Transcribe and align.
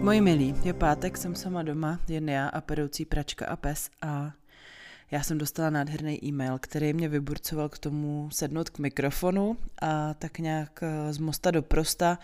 Moji 0.00 0.20
milí, 0.20 0.54
je 0.62 0.72
pátek, 0.72 1.16
jsem 1.16 1.34
sama 1.34 1.62
doma, 1.62 2.00
jen 2.08 2.28
já 2.28 2.48
a 2.48 2.60
peroucí 2.60 3.04
pračka 3.04 3.46
a 3.46 3.56
pes 3.56 3.90
a 4.02 4.32
já 5.10 5.22
jsem 5.22 5.38
dostala 5.38 5.70
nádherný 5.70 6.24
e-mail, 6.24 6.58
který 6.58 6.92
mě 6.92 7.08
vyburcoval 7.08 7.68
k 7.68 7.78
tomu 7.78 8.28
sednout 8.32 8.70
k 8.70 8.78
mikrofonu 8.78 9.56
a 9.82 10.14
tak 10.14 10.38
nějak 10.38 10.82
eh, 10.82 11.12
z 11.12 11.18
mosta 11.18 11.50
do 11.50 11.62
prosta 11.62 12.18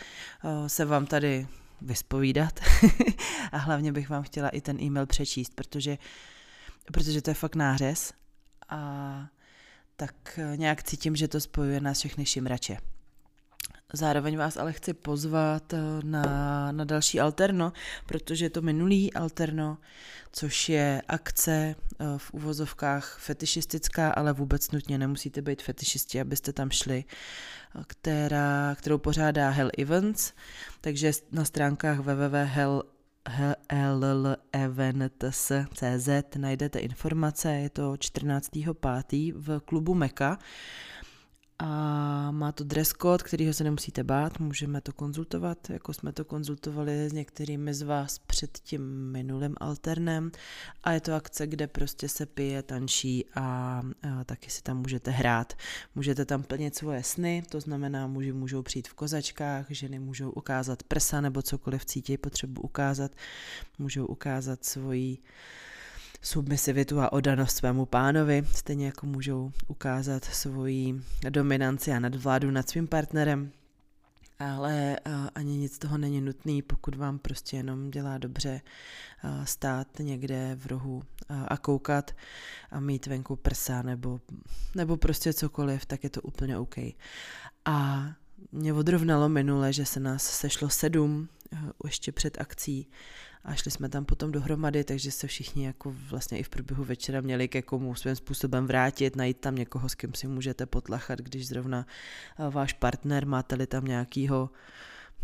eh, 0.44 0.68
se 0.68 0.84
vám 0.84 1.06
tady 1.06 1.46
vyspovídat 1.80 2.60
a 3.52 3.58
hlavně 3.58 3.92
bych 3.92 4.08
vám 4.10 4.22
chtěla 4.22 4.48
i 4.48 4.60
ten 4.60 4.80
e-mail 4.80 5.06
přečíst, 5.06 5.54
protože, 5.54 5.98
protože 6.92 7.22
to 7.22 7.30
je 7.30 7.34
fakt 7.34 7.56
nářez 7.56 8.12
a 8.68 9.26
tak 9.96 10.38
eh, 10.38 10.56
nějak 10.56 10.82
cítím, 10.82 11.16
že 11.16 11.28
to 11.28 11.40
spojuje 11.40 11.80
nás 11.80 11.98
všechny 11.98 12.26
šimrače. 12.26 12.78
Zároveň 13.92 14.36
vás 14.36 14.56
ale 14.56 14.72
chci 14.72 14.94
pozvat 14.94 15.72
eh, 15.72 15.78
na, 16.04 16.72
na 16.72 16.84
další 16.84 17.20
alterno, 17.20 17.72
protože 18.06 18.44
je 18.44 18.50
to 18.50 18.62
minulý 18.62 19.14
alterno, 19.14 19.78
což 20.32 20.68
je 20.68 21.02
akce 21.08 21.52
eh, 21.54 21.74
v 22.16 22.34
uvozovkách 22.34 23.18
fetišistická, 23.18 24.10
ale 24.10 24.32
vůbec 24.32 24.70
nutně 24.70 24.98
nemusíte 24.98 25.42
být 25.42 25.62
fetišisti, 25.62 26.20
abyste 26.20 26.52
tam 26.52 26.70
šli, 26.70 27.04
eh, 27.04 27.82
která, 27.86 28.74
kterou 28.78 28.98
pořádá 28.98 29.50
Hell 29.50 29.70
Events, 29.78 30.32
takže 30.80 31.12
na 31.32 31.44
stránkách 31.44 31.98
www.hell 31.98 32.82
hlevents.cz 34.54 36.08
najdete 36.36 36.78
informace, 36.78 37.52
je 37.52 37.70
to 37.70 37.92
14.5. 37.92 39.32
v 39.36 39.60
klubu 39.60 39.94
Meka 39.94 40.38
a 41.58 42.30
má 42.30 42.52
to 42.52 42.64
dress 42.64 42.92
code, 43.02 43.24
kterýho 43.24 43.54
se 43.54 43.64
nemusíte 43.64 44.04
bát, 44.04 44.40
můžeme 44.40 44.80
to 44.80 44.92
konzultovat, 44.92 45.70
jako 45.70 45.92
jsme 45.92 46.12
to 46.12 46.24
konzultovali 46.24 47.10
s 47.10 47.12
některými 47.12 47.74
z 47.74 47.82
vás 47.82 48.18
před 48.18 48.58
tím 48.58 49.12
minulým 49.12 49.54
alternem 49.60 50.30
a 50.84 50.92
je 50.92 51.00
to 51.00 51.14
akce, 51.14 51.46
kde 51.46 51.66
prostě 51.66 52.08
se 52.08 52.26
pije, 52.26 52.62
tančí 52.62 53.24
a, 53.34 53.82
a 54.18 54.24
taky 54.24 54.50
si 54.50 54.62
tam 54.62 54.78
můžete 54.78 55.10
hrát. 55.10 55.52
Můžete 55.94 56.24
tam 56.24 56.42
plnit 56.42 56.74
svoje 56.74 57.02
sny, 57.02 57.42
to 57.48 57.60
znamená, 57.60 58.06
muži 58.06 58.32
můžou 58.32 58.62
přijít 58.62 58.88
v 58.88 58.94
kozačkách, 58.94 59.66
ženy 59.70 59.98
můžou 59.98 60.30
ukázat 60.30 60.82
prsa 60.82 61.20
nebo 61.20 61.42
cokoliv 61.42 61.84
cítí 61.84 62.16
potřebu 62.16 62.62
ukázat, 62.62 63.12
můžou 63.78 64.06
ukázat 64.06 64.64
svoji 64.64 65.18
submisivitu 66.26 67.00
a 67.00 67.12
odanost 67.12 67.56
svému 67.56 67.86
pánovi, 67.86 68.44
stejně 68.52 68.86
jako 68.86 69.06
můžou 69.06 69.52
ukázat 69.66 70.24
svoji 70.24 71.00
dominanci 71.28 71.92
a 71.92 71.98
nadvládu 71.98 72.50
nad 72.50 72.68
svým 72.68 72.86
partnerem. 72.86 73.50
Ale 74.38 74.96
ani 75.34 75.56
nic 75.56 75.78
toho 75.78 75.98
není 75.98 76.20
nutný, 76.20 76.62
pokud 76.62 76.94
vám 76.94 77.18
prostě 77.18 77.56
jenom 77.56 77.90
dělá 77.90 78.18
dobře 78.18 78.60
stát 79.44 79.98
někde 79.98 80.56
v 80.60 80.66
rohu 80.66 81.02
a 81.48 81.56
koukat 81.56 82.10
a 82.70 82.80
mít 82.80 83.06
venku 83.06 83.36
prsa 83.36 83.82
nebo, 83.82 84.20
nebo 84.74 84.96
prostě 84.96 85.32
cokoliv, 85.32 85.86
tak 85.86 86.04
je 86.04 86.10
to 86.10 86.22
úplně 86.22 86.58
OK. 86.58 86.76
A 87.64 88.06
mě 88.52 88.72
odrovnalo 88.72 89.28
minule, 89.28 89.72
že 89.72 89.86
se 89.86 90.00
nás 90.00 90.22
sešlo 90.22 90.68
sedm 90.68 91.28
ještě 91.84 92.12
před 92.12 92.40
akcí 92.40 92.88
a 93.44 93.54
šli 93.54 93.70
jsme 93.70 93.88
tam 93.88 94.04
potom 94.04 94.32
dohromady, 94.32 94.84
takže 94.84 95.12
se 95.12 95.26
všichni 95.26 95.64
jako 95.64 95.94
vlastně 96.10 96.38
i 96.38 96.42
v 96.42 96.48
průběhu 96.48 96.84
večera 96.84 97.20
měli 97.20 97.48
ke 97.48 97.62
komu 97.62 97.94
svým 97.94 98.16
způsobem 98.16 98.66
vrátit, 98.66 99.16
najít 99.16 99.40
tam 99.40 99.54
někoho, 99.54 99.88
s 99.88 99.94
kým 99.94 100.14
si 100.14 100.26
můžete 100.26 100.66
potlachat, 100.66 101.18
když 101.18 101.48
zrovna 101.48 101.86
eh, 102.38 102.50
váš 102.50 102.72
partner, 102.72 103.26
máte-li 103.26 103.66
tam 103.66 103.84
nějakýho, 103.84 104.50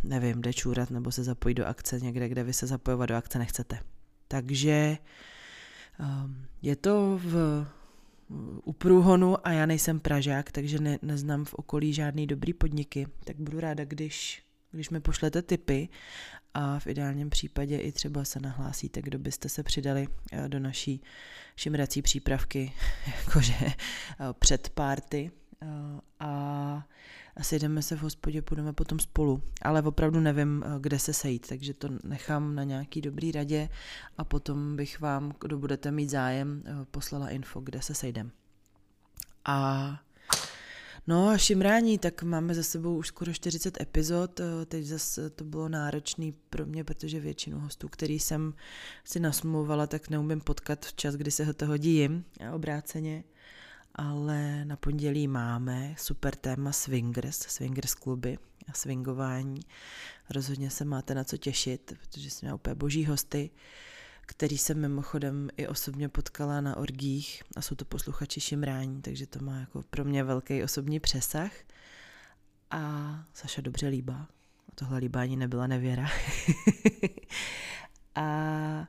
nevím, 0.04 0.42
jde 0.42 0.52
čůrat 0.52 0.90
nebo 0.90 1.12
se 1.12 1.24
zapojit 1.24 1.54
do 1.54 1.66
akce 1.66 2.00
někde, 2.00 2.28
kde 2.28 2.44
vy 2.44 2.52
se 2.52 2.66
zapojovat 2.66 3.08
do 3.08 3.16
akce 3.16 3.38
nechcete. 3.38 3.78
Takže 4.28 4.98
um, 6.00 6.46
je 6.62 6.76
to 6.76 7.20
v, 7.22 7.66
u 8.64 8.72
průhonu 8.72 9.46
a 9.46 9.52
já 9.52 9.66
nejsem 9.66 10.00
Pražák, 10.00 10.52
takže 10.52 10.78
ne, 10.78 10.98
neznám 11.02 11.44
v 11.44 11.54
okolí 11.54 11.92
žádný 11.92 12.26
dobrý 12.26 12.52
podniky, 12.52 13.06
tak 13.24 13.36
budu 13.40 13.60
ráda, 13.60 13.84
když 13.84 14.42
když 14.72 14.90
mi 14.90 15.00
pošlete 15.00 15.42
tipy 15.42 15.88
a 16.54 16.78
v 16.78 16.86
ideálním 16.86 17.30
případě 17.30 17.78
i 17.78 17.92
třeba 17.92 18.24
se 18.24 18.40
nahlásíte, 18.40 19.02
kdo 19.02 19.18
byste 19.18 19.48
se 19.48 19.62
přidali 19.62 20.08
eh, 20.32 20.48
do 20.48 20.58
naší 20.58 21.02
šimrací 21.56 22.02
přípravky, 22.02 22.72
jakože 23.16 23.54
eh, 23.60 23.74
před 24.38 24.68
párty 24.68 25.30
a 26.20 27.42
sejdeme 27.42 27.82
se 27.82 27.96
v 27.96 28.02
hospodě, 28.02 28.42
půjdeme 28.42 28.72
potom 28.72 28.98
spolu, 28.98 29.42
ale 29.62 29.82
opravdu 29.82 30.20
nevím, 30.20 30.64
kde 30.80 30.98
se 30.98 31.12
sejít, 31.12 31.48
takže 31.48 31.74
to 31.74 31.88
nechám 32.04 32.54
na 32.54 32.64
nějaký 32.64 33.00
dobrý 33.00 33.32
radě 33.32 33.68
a 34.18 34.24
potom 34.24 34.76
bych 34.76 35.00
vám, 35.00 35.32
kdo 35.40 35.58
budete 35.58 35.90
mít 35.90 36.10
zájem, 36.10 36.62
poslala 36.90 37.28
info, 37.28 37.60
kde 37.60 37.82
se 37.82 37.94
sejdem. 37.94 38.30
A 39.44 39.98
No 41.06 41.28
a 41.28 41.38
šimrání, 41.38 41.98
tak 41.98 42.22
máme 42.22 42.54
za 42.54 42.62
sebou 42.62 42.96
už 42.96 43.06
skoro 43.06 43.32
40 43.32 43.80
epizod, 43.80 44.40
eh, 44.40 44.66
teď 44.66 44.84
zase 44.84 45.30
to 45.30 45.44
bylo 45.44 45.68
náročný 45.68 46.34
pro 46.50 46.66
mě, 46.66 46.84
protože 46.84 47.20
většinu 47.20 47.60
hostů, 47.60 47.88
který 47.88 48.18
jsem 48.18 48.54
si 49.04 49.20
nasmluvala, 49.20 49.86
tak 49.86 50.10
neumím 50.10 50.40
potkat 50.40 50.86
v 50.86 50.94
čas, 50.94 51.14
kdy 51.14 51.30
se 51.30 51.54
to 51.54 51.66
hodí 51.66 51.94
jim, 51.94 52.24
a 52.48 52.52
obráceně. 52.52 53.24
Ale 53.94 54.64
na 54.64 54.76
pondělí 54.76 55.28
máme 55.28 55.94
super 55.98 56.36
téma 56.36 56.72
swingers, 56.72 57.38
swingers 57.38 57.94
kluby 57.94 58.38
a 58.68 58.72
swingování. 58.72 59.60
Rozhodně 60.30 60.70
se 60.70 60.84
máte 60.84 61.14
na 61.14 61.24
co 61.24 61.36
těšit, 61.36 61.92
protože 62.00 62.30
jsme 62.30 62.54
úplně 62.54 62.74
boží 62.74 63.06
hosty 63.06 63.50
který 64.26 64.58
jsem 64.58 64.80
mimochodem 64.80 65.48
i 65.56 65.68
osobně 65.68 66.08
potkala 66.08 66.60
na 66.60 66.76
orgích 66.76 67.42
a 67.56 67.62
jsou 67.62 67.74
to 67.74 67.84
posluchači 67.84 68.40
šimrání, 68.40 69.02
takže 69.02 69.26
to 69.26 69.44
má 69.44 69.60
jako 69.60 69.82
pro 69.90 70.04
mě 70.04 70.24
velký 70.24 70.62
osobní 70.62 71.00
přesah. 71.00 71.52
A 72.70 73.24
Saša 73.34 73.62
dobře 73.62 73.88
líbá. 73.88 74.28
A 74.68 74.72
tohle 74.74 74.98
líbání 74.98 75.36
nebyla 75.36 75.66
nevěra. 75.66 76.08
a 78.14 78.88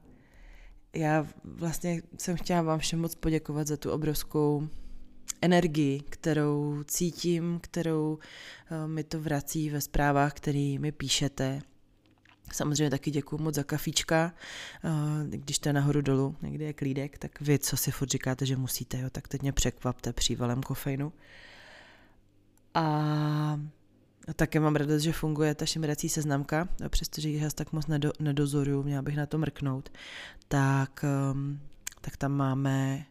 já 0.93 1.27
vlastně 1.43 2.01
jsem 2.17 2.37
chtěla 2.37 2.61
vám 2.61 2.79
všem 2.79 2.99
moc 2.99 3.15
poděkovat 3.15 3.67
za 3.67 3.77
tu 3.77 3.91
obrovskou 3.91 4.69
energii, 5.43 6.01
kterou 6.09 6.83
cítím, 6.87 7.59
kterou 7.63 8.19
eh, 8.71 8.87
mi 8.87 9.03
to 9.03 9.21
vrací 9.21 9.69
ve 9.69 9.81
zprávách, 9.81 10.33
které 10.33 10.75
mi 10.79 10.91
píšete, 10.91 11.61
Samozřejmě 12.53 12.89
taky 12.89 13.11
děkuji 13.11 13.37
moc 13.37 13.55
za 13.55 13.63
kafíčka. 13.63 14.33
Když 15.29 15.59
to 15.59 15.69
je 15.69 15.73
nahoru 15.73 16.01
dolů, 16.01 16.35
někdy 16.41 16.65
je 16.65 16.73
klídek, 16.73 17.17
tak 17.17 17.41
vy, 17.41 17.59
co 17.59 17.77
si 17.77 17.91
furt 17.91 18.09
říkáte, 18.09 18.45
že 18.45 18.57
musíte, 18.57 18.99
jo, 18.99 19.09
tak 19.09 19.27
teď 19.27 19.41
mě 19.41 19.51
překvapte 19.51 20.13
přívalem 20.13 20.63
kofeinu. 20.63 21.13
A 22.73 23.59
a 24.27 24.33
také 24.33 24.59
mám 24.59 24.75
radost, 24.75 25.01
že 25.01 25.11
funguje 25.13 25.55
ta 25.55 25.65
šimrací 25.65 26.09
seznamka, 26.09 26.69
přestože 26.89 27.29
ji 27.29 27.49
tak 27.55 27.71
moc 27.71 27.87
nedo, 27.87 28.11
nedozoruju, 28.19 28.83
měla 28.83 29.01
bych 29.01 29.17
na 29.17 29.25
to 29.25 29.37
mrknout, 29.37 29.89
tak, 30.47 31.05
um, 31.31 31.59
tak 32.01 32.17
tam 32.17 32.31
máme 32.31 33.05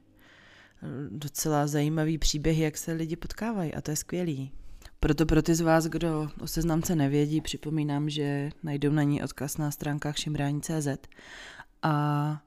docela 1.11 1.67
zajímavý 1.67 2.19
příběh, 2.19 2.59
jak 2.59 2.77
se 2.77 2.93
lidi 2.93 3.17
potkávají 3.17 3.75
a 3.75 3.81
to 3.81 3.91
je 3.91 3.97
skvělý. 3.97 4.53
Proto 5.01 5.27
pro 5.27 5.43
ty 5.43 5.55
z 5.55 5.61
vás, 5.61 5.87
kdo 5.87 6.31
o 6.41 6.47
seznamce 6.47 6.97
nevědí, 6.97 7.41
připomínám, 7.41 8.11
že 8.11 8.51
najdou 8.63 8.91
na 8.91 9.03
ní 9.03 9.23
odkaz 9.23 9.59
na 9.59 9.71
stránkách 9.71 10.19
šimrání.cz 10.19 10.89
a, 11.83 12.43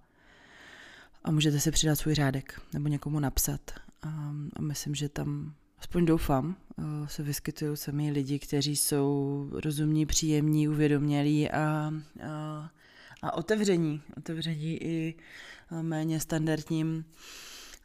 a 1.23 1.31
můžete 1.31 1.59
si 1.59 1.71
přidat 1.71 1.95
svůj 1.95 2.15
řádek 2.15 2.61
nebo 2.73 2.87
někomu 2.87 3.19
napsat. 3.19 3.71
A, 4.01 4.33
a 4.55 4.61
myslím, 4.61 4.95
že 4.95 5.09
tam, 5.09 5.53
aspoň 5.79 6.05
doufám, 6.05 6.55
se 7.05 7.23
vyskytují 7.23 7.77
sami 7.77 8.11
lidi, 8.11 8.39
kteří 8.39 8.75
jsou 8.75 9.49
rozumní, 9.53 10.05
příjemní, 10.05 10.67
uvědomělí 10.67 11.51
a, 11.51 11.91
a, 12.23 12.71
a 13.21 13.33
otevření. 13.33 14.01
Otevření 14.17 14.83
i 14.83 15.15
méně 15.81 16.19
standardním 16.19 17.05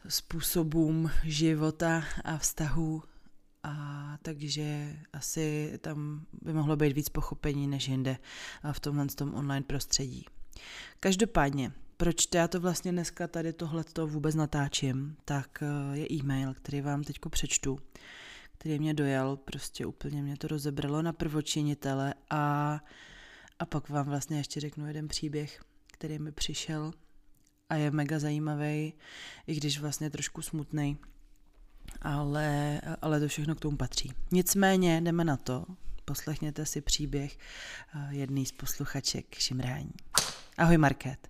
způsobům 0.08 1.10
života 1.24 2.04
a 2.24 2.38
vztahu 2.38 3.02
a 3.62 4.18
takže 4.22 4.96
asi 5.12 5.78
tam 5.80 6.26
by 6.42 6.52
mohlo 6.52 6.76
být 6.76 6.92
víc 6.92 7.08
pochopení 7.08 7.66
než 7.66 7.88
jinde 7.88 8.18
v 8.72 8.80
tomhle 8.80 9.06
tom 9.06 9.34
online 9.34 9.66
prostředí. 9.66 10.24
Každopádně, 11.00 11.72
proč 11.96 12.28
já 12.34 12.48
to 12.48 12.60
vlastně 12.60 12.92
dneska 12.92 13.28
tady 13.28 13.52
tohleto 13.52 14.06
vůbec 14.06 14.34
natáčím, 14.34 15.16
tak 15.24 15.62
eh, 15.62 15.98
je 15.98 16.06
e-mail, 16.12 16.54
který 16.54 16.80
vám 16.80 17.04
teď 17.04 17.16
přečtu, 17.30 17.78
který 18.58 18.78
mě 18.78 18.94
dojal, 18.94 19.36
prostě 19.36 19.86
úplně 19.86 20.22
mě 20.22 20.36
to 20.36 20.48
rozebralo 20.48 21.02
na 21.02 21.12
prvočinitele 21.12 22.14
a, 22.30 22.80
a 23.58 23.66
pak 23.66 23.88
vám 23.88 24.06
vlastně 24.06 24.36
ještě 24.36 24.60
řeknu 24.60 24.86
jeden 24.86 25.08
příběh, 25.08 25.60
který 25.92 26.18
mi 26.18 26.32
přišel 26.32 26.92
a 27.70 27.74
je 27.74 27.90
mega 27.90 28.18
zajímavý, 28.18 28.94
i 29.46 29.54
když 29.54 29.80
vlastně 29.80 30.10
trošku 30.10 30.42
smutný 30.42 30.98
ale, 32.02 32.80
ale 33.02 33.20
to 33.20 33.28
všechno 33.28 33.54
k 33.54 33.60
tomu 33.60 33.76
patří. 33.76 34.12
Nicméně 34.32 35.00
jdeme 35.00 35.24
na 35.24 35.36
to, 35.36 35.64
poslechněte 36.04 36.66
si 36.66 36.80
příběh 36.80 37.38
jedný 38.10 38.46
z 38.46 38.52
posluchaček 38.52 39.34
Šimrání. 39.34 39.92
Ahoj 40.58 40.76
Market. 40.78 41.28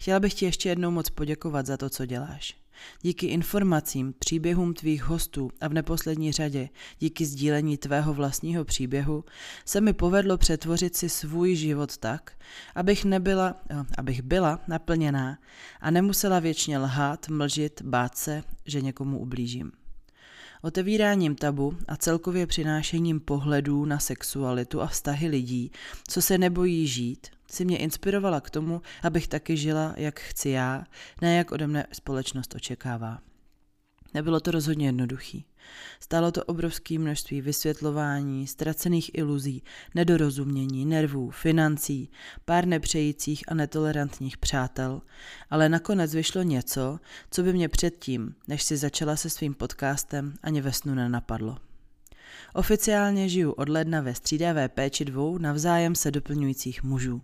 Chtěla 0.00 0.20
bych 0.20 0.34
ti 0.34 0.44
ještě 0.44 0.68
jednou 0.68 0.90
moc 0.90 1.10
poděkovat 1.10 1.66
za 1.66 1.76
to, 1.76 1.90
co 1.90 2.06
děláš. 2.06 2.56
Díky 3.02 3.26
informacím, 3.26 4.14
příběhům 4.18 4.74
tvých 4.74 5.04
hostů 5.04 5.50
a 5.60 5.68
v 5.68 5.72
neposlední 5.72 6.32
řadě 6.32 6.68
díky 6.98 7.26
sdílení 7.26 7.76
tvého 7.76 8.14
vlastního 8.14 8.64
příběhu 8.64 9.24
se 9.64 9.80
mi 9.80 9.92
povedlo 9.92 10.38
přetvořit 10.38 10.96
si 10.96 11.08
svůj 11.08 11.54
život 11.54 11.96
tak, 11.96 12.32
abych 12.74 13.04
nebyla, 13.04 13.54
eh, 13.70 13.76
abych 13.98 14.22
byla 14.22 14.60
naplněná 14.68 15.38
a 15.80 15.90
nemusela 15.90 16.40
věčně 16.40 16.78
lhát, 16.78 17.28
mlžit, 17.28 17.82
bát 17.82 18.16
se, 18.16 18.42
že 18.66 18.80
někomu 18.80 19.18
ublížím. 19.18 19.72
Otevíráním 20.62 21.36
tabu 21.36 21.76
a 21.88 21.96
celkově 21.96 22.46
přinášením 22.46 23.20
pohledů 23.20 23.84
na 23.84 23.98
sexualitu 23.98 24.80
a 24.80 24.86
vztahy 24.86 25.28
lidí, 25.28 25.70
co 26.08 26.22
se 26.22 26.38
nebojí 26.38 26.86
žít, 26.86 27.26
si 27.50 27.64
mě 27.64 27.78
inspirovala 27.78 28.40
k 28.40 28.50
tomu, 28.50 28.82
abych 29.02 29.28
taky 29.28 29.56
žila, 29.56 29.94
jak 29.96 30.20
chci 30.20 30.48
já, 30.48 30.84
ne 31.22 31.36
jak 31.36 31.52
ode 31.52 31.66
mne 31.66 31.86
společnost 31.92 32.54
očekává. 32.54 33.18
Nebylo 34.14 34.40
to 34.40 34.50
rozhodně 34.50 34.86
jednoduchý. 34.86 35.46
Stálo 36.00 36.32
to 36.32 36.44
obrovské 36.44 36.98
množství 36.98 37.40
vysvětlování, 37.40 38.46
ztracených 38.46 39.10
iluzí, 39.14 39.62
nedorozumění, 39.94 40.86
nervů, 40.86 41.30
financí, 41.30 42.10
pár 42.44 42.66
nepřejících 42.66 43.44
a 43.48 43.54
netolerantních 43.54 44.38
přátel, 44.38 45.02
ale 45.50 45.68
nakonec 45.68 46.14
vyšlo 46.14 46.42
něco, 46.42 46.98
co 47.30 47.42
by 47.42 47.52
mě 47.52 47.68
předtím, 47.68 48.34
než 48.48 48.62
si 48.62 48.76
začala 48.76 49.16
se 49.16 49.30
svým 49.30 49.54
podcastem, 49.54 50.34
ani 50.42 50.60
ve 50.60 50.72
snu 50.72 50.94
nenapadlo. 50.94 51.56
Oficiálně 52.54 53.28
žiju 53.28 53.52
od 53.52 53.68
ledna 53.68 54.00
ve 54.00 54.14
střídavé 54.14 54.68
péči 54.68 55.04
dvou 55.04 55.38
navzájem 55.38 55.94
se 55.94 56.10
doplňujících 56.10 56.82
mužů 56.82 57.22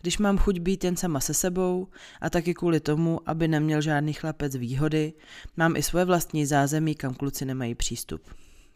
když 0.00 0.18
mám 0.18 0.38
chuť 0.38 0.58
být 0.58 0.84
jen 0.84 0.96
sama 0.96 1.20
se 1.20 1.34
sebou 1.34 1.88
a 2.20 2.30
taky 2.30 2.54
kvůli 2.54 2.80
tomu, 2.80 3.20
aby 3.26 3.48
neměl 3.48 3.80
žádný 3.80 4.12
chlapec 4.12 4.56
výhody, 4.56 5.12
mám 5.56 5.76
i 5.76 5.82
svoje 5.82 6.04
vlastní 6.04 6.46
zázemí, 6.46 6.94
kam 6.94 7.14
kluci 7.14 7.44
nemají 7.44 7.74
přístup. 7.74 8.22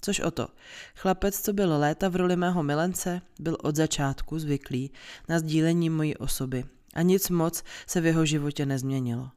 Což 0.00 0.20
o 0.20 0.30
to. 0.30 0.48
Chlapec, 0.94 1.40
co 1.40 1.52
byl 1.52 1.78
léta 1.78 2.08
v 2.08 2.16
roli 2.16 2.36
mého 2.36 2.62
milence, 2.62 3.22
byl 3.40 3.56
od 3.62 3.76
začátku 3.76 4.38
zvyklý 4.38 4.90
na 5.28 5.38
sdílení 5.38 5.90
mojí 5.90 6.16
osoby 6.16 6.64
a 6.94 7.02
nic 7.02 7.30
moc 7.30 7.64
se 7.86 8.00
v 8.00 8.06
jeho 8.06 8.26
životě 8.26 8.66
nezměnilo. 8.66 9.30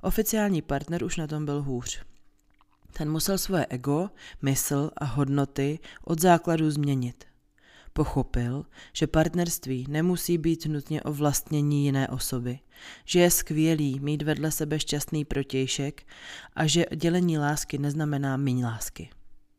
Oficiální 0.00 0.62
partner 0.62 1.04
už 1.04 1.16
na 1.16 1.26
tom 1.26 1.44
byl 1.44 1.62
hůř. 1.62 2.02
Ten 2.92 3.10
musel 3.10 3.38
svoje 3.38 3.66
ego, 3.66 4.10
mysl 4.42 4.90
a 4.96 5.04
hodnoty 5.04 5.78
od 6.04 6.20
základu 6.20 6.70
změnit. 6.70 7.31
Pochopil, 7.92 8.64
že 8.92 9.06
partnerství 9.06 9.86
nemusí 9.88 10.38
být 10.38 10.66
nutně 10.66 11.02
o 11.02 11.12
vlastnění 11.12 11.84
jiné 11.84 12.08
osoby, 12.08 12.58
že 13.04 13.20
je 13.20 13.30
skvělý 13.30 14.00
mít 14.00 14.22
vedle 14.22 14.50
sebe 14.50 14.80
šťastný 14.80 15.24
protějšek 15.24 16.06
a 16.56 16.66
že 16.66 16.86
dělení 16.96 17.38
lásky 17.38 17.78
neznamená 17.78 18.36
míň 18.36 18.64
lásky. 18.64 19.10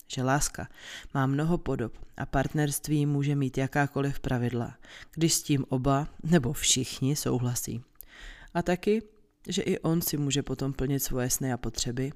Že 0.08 0.24
láska 0.24 0.70
má 1.14 1.26
mnoho 1.26 1.58
podob 1.58 1.98
a 2.18 2.26
partnerství 2.26 3.06
může 3.06 3.36
mít 3.36 3.58
jakákoliv 3.58 4.20
pravidla, 4.20 4.78
když 5.16 5.34
s 5.34 5.44
tím 5.44 5.66
oba 5.70 6.08
nebo 6.24 6.54
všichni 6.54 7.16
souhlasí. 7.16 7.84
A 8.54 8.62
taky, 8.62 9.02
že 9.48 9.62
i 9.62 9.80
on 9.80 10.02
si 10.02 10.18
může 10.18 10.44
potom 10.44 10.74
plnit 10.74 11.04
svoje 11.04 11.30
sny 11.30 11.54
a 11.54 11.58
potřeby, 11.58 12.12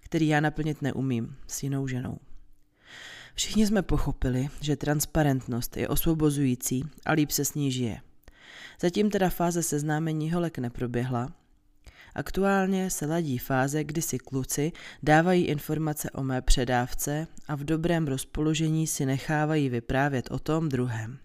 který 0.00 0.28
já 0.28 0.40
naplnit 0.40 0.82
neumím 0.82 1.36
s 1.46 1.62
jinou 1.62 1.86
ženou. 1.86 2.18
Všichni 3.36 3.66
jsme 3.66 3.82
pochopili, 3.82 4.48
že 4.60 4.76
transparentnost 4.76 5.76
je 5.76 5.88
osvobozující 5.88 6.84
a 7.06 7.12
líp 7.12 7.30
se 7.30 7.44
s 7.44 7.54
ní 7.54 7.72
žije. 7.72 8.00
Zatím 8.80 9.10
teda 9.10 9.30
fáze 9.30 9.62
seznámení 9.62 10.32
holek 10.32 10.58
neproběhla. 10.58 11.32
Aktuálně 12.14 12.90
se 12.90 13.06
ladí 13.06 13.38
fáze, 13.38 13.84
kdy 13.84 14.02
si 14.02 14.18
kluci 14.18 14.72
dávají 15.02 15.44
informace 15.44 16.10
o 16.10 16.22
mé 16.22 16.42
předávce 16.42 17.26
a 17.48 17.54
v 17.54 17.64
dobrém 17.64 18.06
rozpoložení 18.06 18.86
si 18.86 19.06
nechávají 19.06 19.68
vyprávět 19.68 20.30
o 20.30 20.38
tom 20.38 20.68
druhém. 20.68 21.18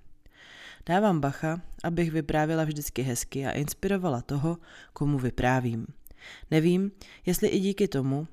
Dávám 0.85 1.19
bacha, 1.19 1.61
abych 1.83 2.11
vyprávěla 2.11 2.63
vždycky 2.63 3.01
hezky 3.01 3.45
a 3.45 3.51
inspirovala 3.51 4.21
toho, 4.21 4.57
komu 4.93 5.17
vyprávím. 5.19 5.87
Nevím, 6.51 6.91
jestli 7.25 7.47
i 7.47 7.59
díky 7.59 7.87
tomu, 7.87 8.27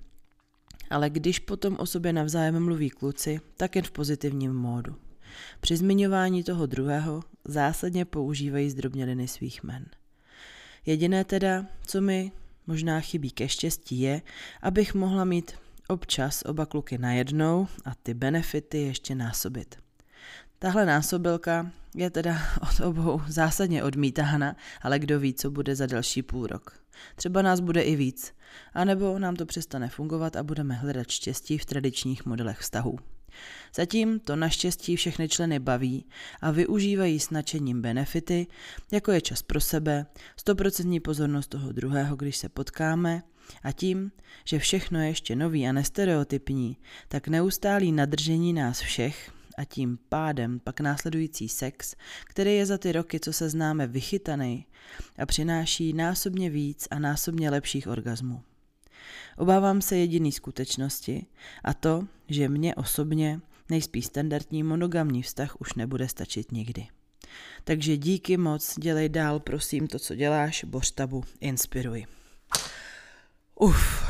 ale 0.90 1.11
když 1.11 1.38
potom 1.38 1.76
o 1.79 1.87
sobě 1.87 2.12
navzájem 2.12 2.64
mluví 2.64 2.90
kluci, 2.90 3.40
tak 3.56 3.76
jen 3.76 3.85
v 3.85 3.90
pozitivním 3.90 4.52
módu. 4.52 4.96
Při 5.61 5.76
zmiňování 5.76 6.44
toho 6.44 6.67
druhého 6.67 7.23
zásadně 7.44 8.05
používají 8.05 8.70
zdrobněliny 8.70 9.29
svých 9.29 9.62
men. 9.62 9.87
Jediné 10.87 11.25
teda, 11.25 11.67
co 11.87 12.00
mi 12.00 12.32
možná 12.67 13.00
chybí 13.00 13.31
ke 13.31 13.49
štěstí, 13.49 14.00
je, 14.00 14.23
abych 14.62 14.94
mohla 14.94 15.25
mít 15.25 15.52
občas 15.88 16.43
oba 16.46 16.67
kluky 16.67 16.99
najednou 16.99 17.69
a 17.85 17.94
ty 18.02 18.14
benefity 18.14 18.79
ještě 18.79 19.14
násobit. 19.14 19.76
Tahle 20.58 20.87
násobilka 20.87 21.70
je 21.94 22.11
teda 22.11 22.38
od 22.62 22.87
obou 22.87 23.20
zásadně 23.29 23.85
odmítána, 23.85 24.56
ale 24.82 24.99
kdo 24.99 25.20
ví, 25.20 25.35
co 25.35 25.50
bude 25.50 25.76
za 25.76 25.87
další 25.87 26.23
půl 26.23 26.46
rok. 26.46 26.81
Třeba 27.17 27.43
nás 27.43 27.61
bude 27.61 27.83
i 27.83 27.97
víc, 27.97 28.35
anebo 28.75 29.19
nám 29.19 29.37
to 29.37 29.47
přestane 29.47 29.89
fungovat 29.89 30.37
a 30.37 30.43
budeme 30.43 30.75
hledat 30.75 31.11
štěstí 31.11 31.59
v 31.59 31.65
tradičních 31.65 32.27
modelech 32.27 32.59
vztahů. 32.59 32.99
Zatím 33.75 34.21
to 34.21 34.37
naštěstí 34.37 34.97
všechny 34.97 35.29
členy 35.29 35.59
baví 35.59 36.06
a 36.41 36.50
využívají 36.50 37.21
s 37.21 37.31
nadšením 37.31 37.83
benefity, 37.83 38.47
jako 38.93 39.12
je 39.12 39.21
čas 39.21 39.43
pro 39.43 39.61
sebe, 39.61 40.06
stoprocentní 40.37 41.00
pozornost 41.00 41.47
toho 41.47 41.73
druhého, 41.73 42.17
když 42.17 42.37
se 42.37 42.49
potkáme, 42.49 43.23
a 43.62 43.73
tím, 43.73 44.12
že 44.45 44.59
všechno 44.59 45.00
je 45.00 45.09
ještě 45.09 45.37
nový 45.37 45.69
a 45.69 45.73
nestereotypní, 45.73 46.77
tak 47.09 47.29
neustálý 47.29 47.93
nadržení 47.93 48.53
nás 48.53 48.81
všech 48.81 49.31
a 49.59 49.65
tím 49.65 49.99
pádem 50.09 50.61
pak 50.61 50.81
následující 50.81 51.49
sex, 51.49 51.95
který 52.25 52.57
je 52.57 52.67
za 52.67 52.79
ty 52.79 52.93
roky, 52.93 53.21
co 53.21 53.33
se 53.33 53.49
známe, 53.49 53.87
vychytaný 53.87 54.67
a 55.19 55.27
přináší 55.27 55.93
násobně 55.93 56.51
víc 56.51 56.89
a 56.91 56.99
násobně 56.99 57.51
lepších 57.51 57.89
orgazmů. 57.89 58.43
Obávám 59.37 59.83
se 59.83 59.97
jediný 59.97 60.33
skutečnosti 60.33 61.27
a 61.65 61.75
to, 61.75 62.07
že 62.29 62.49
mě 62.49 62.75
osobně 62.75 63.41
nejspíš 63.71 64.07
standardní 64.07 64.62
monogamní 64.62 65.23
vztah 65.23 65.61
už 65.61 65.75
nebude 65.75 66.09
stačit 66.09 66.53
nikdy. 66.53 66.87
Takže 67.65 67.97
díky 67.97 68.37
moc, 68.37 68.79
dělej 68.79 69.09
dál 69.09 69.41
prosím 69.41 69.87
to, 69.87 69.99
co 69.99 70.15
děláš, 70.15 70.65
Bořtabu, 70.65 71.25
inspiruj. 71.41 72.07
Uf, 73.55 74.05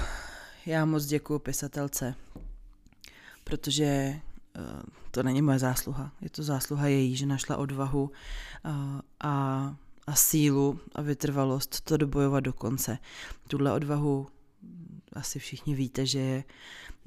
já 0.67 0.85
moc 0.85 1.07
děkuji 1.07 1.39
pisatelce, 1.39 2.15
protože 3.45 4.21
to 5.11 5.23
není 5.23 5.43
moje 5.43 5.59
zásluha, 5.59 6.13
je 6.21 6.31
to 6.31 6.43
zásluha 6.43 6.87
její, 6.87 7.17
že 7.17 7.27
našla 7.27 7.57
odvahu 7.57 8.03
uh, 8.03 8.73
a, 9.21 9.77
a 10.07 10.15
sílu 10.15 10.81
a 10.95 11.03
vytrvalost 11.03 11.81
to 11.81 11.97
dobojovat 11.97 12.41
do 12.41 12.53
konce. 12.53 12.99
Tuhle 13.49 13.73
odvahu 13.73 14.27
asi 15.13 15.39
všichni 15.39 15.75
víte, 15.75 16.07
že 16.07 16.19
je, 16.19 16.45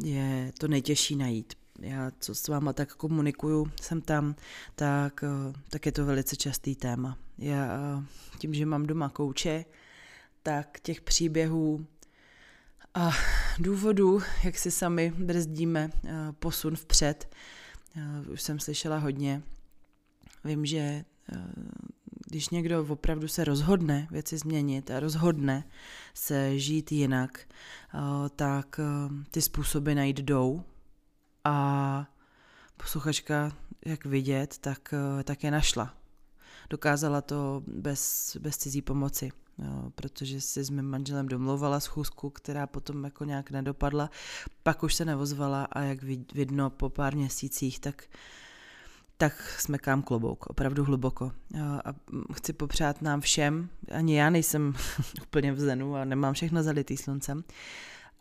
je 0.04 0.52
to 0.58 0.68
nejtěžší 0.68 1.16
najít. 1.16 1.54
Já, 1.80 2.12
co 2.20 2.36
s 2.36 2.48
váma 2.48 2.74
tak 2.74 2.96
komunikuju, 2.96 3.72
jsem 3.82 4.02
tam, 4.02 4.36
tak, 4.76 5.24
eh, 5.24 5.54
tak 5.70 5.86
je 5.86 5.92
to 5.92 6.06
velice 6.06 6.36
častý 6.36 6.76
téma. 6.76 7.18
Já 7.38 8.04
tím, 8.38 8.54
že 8.54 8.66
mám 8.66 8.86
doma 8.86 9.10
kouče, 9.10 9.66
tak 10.44 10.80
těch 10.80 11.02
příběhů 11.02 11.86
a 12.94 13.12
důvodů, 13.60 14.22
jak 14.44 14.58
si 14.58 14.72
sami 14.72 15.14
brzdíme 15.18 15.90
eh, 16.04 16.12
posun 16.40 16.76
vpřed, 16.76 17.36
eh, 17.96 18.30
už 18.30 18.42
jsem 18.42 18.60
slyšela 18.60 18.98
hodně. 18.98 19.42
Vím, 20.44 20.66
že 20.66 21.06
když 22.32 22.50
někdo 22.50 22.86
opravdu 22.90 23.28
se 23.28 23.44
rozhodne 23.44 24.08
věci 24.12 24.38
změnit 24.38 24.92
a 24.92 25.00
rozhodne 25.00 25.64
se 26.14 26.60
žít 26.60 26.92
jinak, 26.92 27.40
eh, 27.40 28.00
tak 28.36 28.80
eh, 28.80 28.84
ty 29.32 29.42
způsoby 29.42 29.94
najít 29.94 30.18
jdou 30.18 30.64
a 31.44 32.08
posluchačka, 32.78 33.58
jak 33.86 34.06
vidět, 34.06 34.58
tak, 34.58 34.94
eh, 34.94 35.24
tak 35.24 35.44
je 35.44 35.52
našla. 35.52 35.98
Dokázala 36.70 37.22
to 37.22 37.64
bez, 37.68 38.36
bez 38.40 38.58
cizí 38.58 38.82
pomoci, 38.82 39.32
protože 39.96 40.42
si 40.42 40.64
s 40.64 40.70
mým 40.70 40.86
manželem 40.86 41.28
domlouvala 41.28 41.80
schůzku, 41.80 42.30
která 42.30 42.68
potom 42.68 43.04
jako 43.04 43.26
nějak 43.26 43.52
nedopadla, 43.52 44.10
pak 44.64 44.84
už 44.84 44.96
se 44.96 45.06
nevozvala 45.06 45.64
a 45.72 45.80
jak 45.82 46.04
vidno 46.34 46.70
po 46.70 46.90
pár 46.90 47.16
měsících, 47.16 47.80
tak 47.80 48.04
tak 49.22 49.56
smekám 49.60 50.02
klobouk, 50.02 50.48
opravdu 50.48 50.84
hluboko. 50.84 51.32
A 51.86 51.94
chci 52.34 52.54
popřát 52.54 53.02
nám 53.02 53.22
všem, 53.22 53.70
ani 53.92 54.18
já 54.18 54.30
nejsem 54.30 54.74
úplně 55.22 55.52
v 55.54 55.60
zenu 55.60 55.96
a 55.96 56.06
nemám 56.06 56.34
všechno 56.34 56.64
zalitý 56.64 56.98
sluncem, 56.98 57.44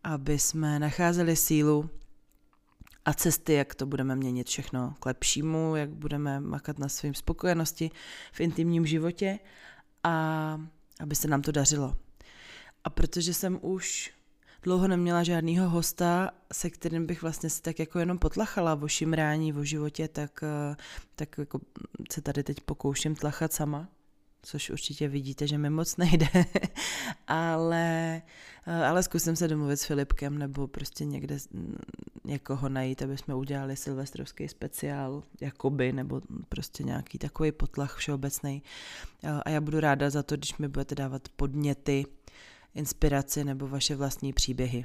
aby 0.05 0.39
jsme 0.39 0.79
nacházeli 0.79 1.37
sílu 1.37 1.91
a 3.05 3.15
cesty, 3.15 3.53
jak 3.53 3.75
to 3.75 3.87
budeme 3.87 4.17
měnit 4.17 4.47
všechno 4.47 4.95
k 5.01 5.07
lepšímu, 5.07 5.77
jak 5.77 5.91
budeme 5.91 6.41
makat 6.41 6.79
na 6.79 6.89
svým 6.89 7.15
spokojenosti 7.15 7.91
v 8.33 8.41
intimním 8.41 8.87
životě 8.87 9.39
a 10.05 10.61
aby 11.03 11.15
se 11.15 11.29
nám 11.29 11.43
to 11.43 11.53
dařilo. 11.53 11.97
A 12.85 12.91
protože 12.91 13.35
jsem 13.35 13.59
už 13.63 14.13
dlouho 14.63 14.89
neměla 14.89 15.23
žádného 15.23 15.69
hosta, 15.69 16.31
se 16.53 16.71
kterým 16.71 17.07
bych 17.07 17.23
vlastně 17.23 17.51
si 17.51 17.63
tak 17.63 17.79
jako 17.79 17.99
jenom 17.99 18.19
potlachala 18.19 18.79
o 18.83 18.89
šimrání, 18.89 19.53
o 19.53 19.65
životě, 19.65 20.09
tak, 20.09 20.41
eh, 20.43 20.77
tak 21.15 21.39
jako 21.39 21.61
se 22.13 22.21
tady 22.21 22.43
teď 22.43 22.61
pokouším 22.61 23.15
tlachat 23.15 23.53
sama, 23.53 23.89
což 24.43 24.71
určitě 24.71 25.09
vidíte, 25.09 25.47
že 25.47 25.59
mi 25.59 25.71
moc 25.71 25.97
nejde, 25.97 26.27
ale, 27.27 28.23
eh, 28.67 28.85
ale 28.87 29.03
zkusím 29.03 29.37
se 29.37 29.49
domluvit 29.49 29.77
s 29.77 29.85
Filipkem 29.85 30.39
nebo 30.39 30.69
prostě 30.69 31.05
někde 31.05 31.39
někoho 32.25 32.69
najít, 32.69 33.03
aby 33.03 33.19
jsme 33.19 33.35
udělali 33.35 33.77
silvestrovský 33.77 34.49
speciál, 34.49 35.23
jakoby, 35.41 35.93
nebo 35.93 36.21
prostě 36.49 36.83
nějaký 36.83 37.19
takový 37.19 37.53
potlach 37.53 37.97
všeobecný. 37.97 38.63
Eh, 39.23 39.31
a 39.45 39.51
já 39.51 39.61
budu 39.61 39.81
ráda 39.81 40.11
za 40.11 40.23
to, 40.23 40.37
když 40.37 40.59
mi 40.59 40.69
budete 40.69 40.95
dávat 40.95 41.29
podněty, 41.37 42.05
inspiraci 42.75 43.45
nebo 43.45 43.69
vaše 43.69 43.97
vlastní 43.97 44.33
příběhy. 44.33 44.85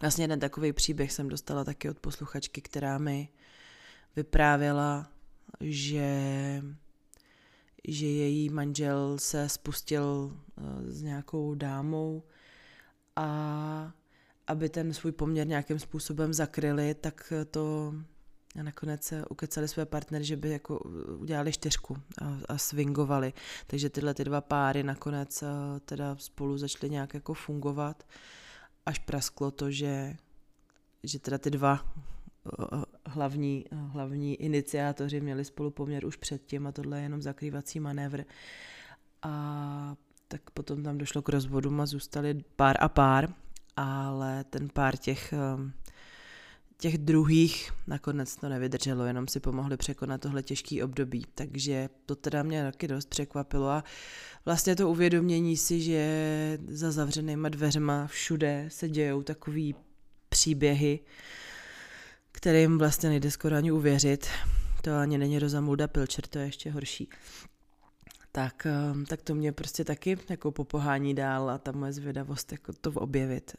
Vlastně 0.00 0.24
jeden 0.24 0.40
takový 0.40 0.72
příběh 0.72 1.12
jsem 1.12 1.28
dostala 1.28 1.64
taky 1.64 1.90
od 1.90 1.98
posluchačky, 1.98 2.60
která 2.60 2.98
mi 2.98 3.28
vyprávěla, 4.16 5.10
že, 5.60 6.62
že 7.88 8.06
její 8.06 8.48
manžel 8.48 9.18
se 9.18 9.48
spustil 9.48 10.32
eh, 10.32 10.62
s 10.92 11.02
nějakou 11.02 11.54
dámou 11.54 12.22
a 13.16 13.92
aby 14.46 14.68
ten 14.68 14.94
svůj 14.94 15.12
poměr 15.12 15.46
nějakým 15.46 15.78
způsobem 15.78 16.34
zakryli, 16.34 16.94
tak 16.94 17.32
to 17.50 17.94
a 18.60 18.62
nakonec 18.62 19.12
ukecali 19.30 19.68
své 19.68 19.86
partnery, 19.86 20.24
že 20.24 20.36
by 20.36 20.50
jako 20.50 20.78
udělali 21.18 21.52
čtyřku 21.52 21.96
a, 22.22 22.38
a 22.48 22.58
swingovali. 22.58 23.32
Takže 23.66 23.90
tyhle 23.90 24.14
ty 24.14 24.24
dva 24.24 24.40
páry 24.40 24.82
nakonec 24.82 25.44
teda 25.84 26.16
spolu 26.18 26.58
začaly 26.58 26.90
nějak 26.90 27.14
jako 27.14 27.34
fungovat, 27.34 28.06
až 28.86 28.98
prasklo 28.98 29.50
to, 29.50 29.70
že, 29.70 30.16
že 31.02 31.18
teda 31.18 31.38
ty 31.38 31.50
dva 31.50 31.94
hlavní, 33.06 33.64
hlavní 33.72 34.34
iniciátoři 34.34 35.20
měli 35.20 35.44
spolu 35.44 35.70
poměr 35.70 36.06
už 36.06 36.16
předtím 36.16 36.66
a 36.66 36.72
tohle 36.72 36.98
je 36.98 37.02
jenom 37.02 37.22
zakrývací 37.22 37.80
manévr. 37.80 38.24
A 39.22 39.96
tak 40.28 40.50
potom 40.50 40.82
tam 40.82 40.98
došlo 40.98 41.22
k 41.22 41.28
rozvodu 41.28 41.80
a 41.80 41.86
zůstali 41.86 42.44
pár 42.56 42.76
a 42.80 42.88
pár, 42.88 43.34
ale 43.76 44.44
ten 44.44 44.68
pár 44.68 44.96
těch 44.96 45.34
těch 46.78 46.98
druhých 46.98 47.72
nakonec 47.86 48.36
to 48.36 48.48
nevydrželo, 48.48 49.04
jenom 49.04 49.28
si 49.28 49.40
pomohli 49.40 49.76
překonat 49.76 50.20
tohle 50.20 50.42
těžký 50.42 50.82
období, 50.82 51.24
takže 51.34 51.88
to 52.06 52.16
teda 52.16 52.42
mě 52.42 52.62
taky 52.62 52.88
dost 52.88 53.08
překvapilo 53.08 53.68
a 53.68 53.84
vlastně 54.44 54.76
to 54.76 54.90
uvědomění 54.90 55.56
si, 55.56 55.80
že 55.80 56.58
za 56.68 56.92
zavřenýma 56.92 57.48
dveřma 57.48 58.06
všude 58.06 58.64
se 58.68 58.88
dějou 58.88 59.22
takový 59.22 59.74
příběhy, 60.28 61.00
kterým 62.36 62.78
vlastně 62.78 63.08
nejde 63.08 63.30
skoro 63.30 63.56
ani 63.56 63.72
uvěřit, 63.72 64.26
to 64.82 64.96
ani 64.96 65.18
není 65.18 65.38
Rozamulda 65.38 65.88
Pilcher, 65.88 66.26
to 66.26 66.38
je 66.38 66.44
ještě 66.44 66.70
horší. 66.70 67.08
Tak, 68.32 68.66
ehm, 68.66 69.06
tak 69.06 69.22
to 69.22 69.34
mě 69.34 69.52
prostě 69.52 69.84
taky 69.84 70.18
jako 70.30 70.52
popohání 70.52 71.14
dál 71.14 71.50
a 71.50 71.58
ta 71.58 71.72
moje 71.72 71.92
zvědavost 71.92 72.52
jako 72.52 72.72
to 72.72 72.90
objevit. 72.90 73.56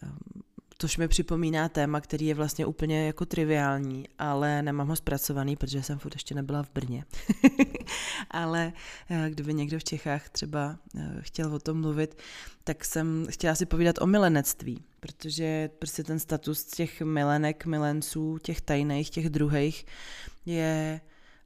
Tož 0.79 0.97
mi 0.97 1.07
připomíná 1.07 1.69
téma, 1.69 2.01
který 2.01 2.25
je 2.25 2.33
vlastně 2.33 2.65
úplně 2.65 3.07
jako 3.07 3.25
triviální, 3.25 4.07
ale 4.19 4.61
nemám 4.61 4.87
ho 4.87 4.95
zpracovaný, 4.95 5.55
protože 5.55 5.83
jsem 5.83 5.99
furt 5.99 6.15
ještě 6.15 6.35
nebyla 6.35 6.63
v 6.63 6.69
Brně. 6.73 7.05
ale 8.31 8.73
eh, 9.09 9.29
kdyby 9.29 9.53
někdo 9.53 9.79
v 9.79 9.83
Čechách 9.83 10.29
třeba 10.29 10.77
eh, 10.97 11.17
chtěl 11.19 11.53
o 11.53 11.59
tom 11.59 11.81
mluvit, 11.81 12.17
tak 12.63 12.85
jsem 12.85 13.27
chtěla 13.29 13.55
si 13.55 13.65
povídat 13.65 14.01
o 14.01 14.07
milenectví, 14.07 14.83
protože 14.99 15.69
prostě 15.79 16.03
ten 16.03 16.19
status 16.19 16.63
těch 16.63 17.01
milenek, 17.01 17.65
milenců, 17.65 18.37
těch 18.37 18.61
tajných, 18.61 19.09
těch 19.09 19.29
druhých 19.29 19.85
je 20.45 21.01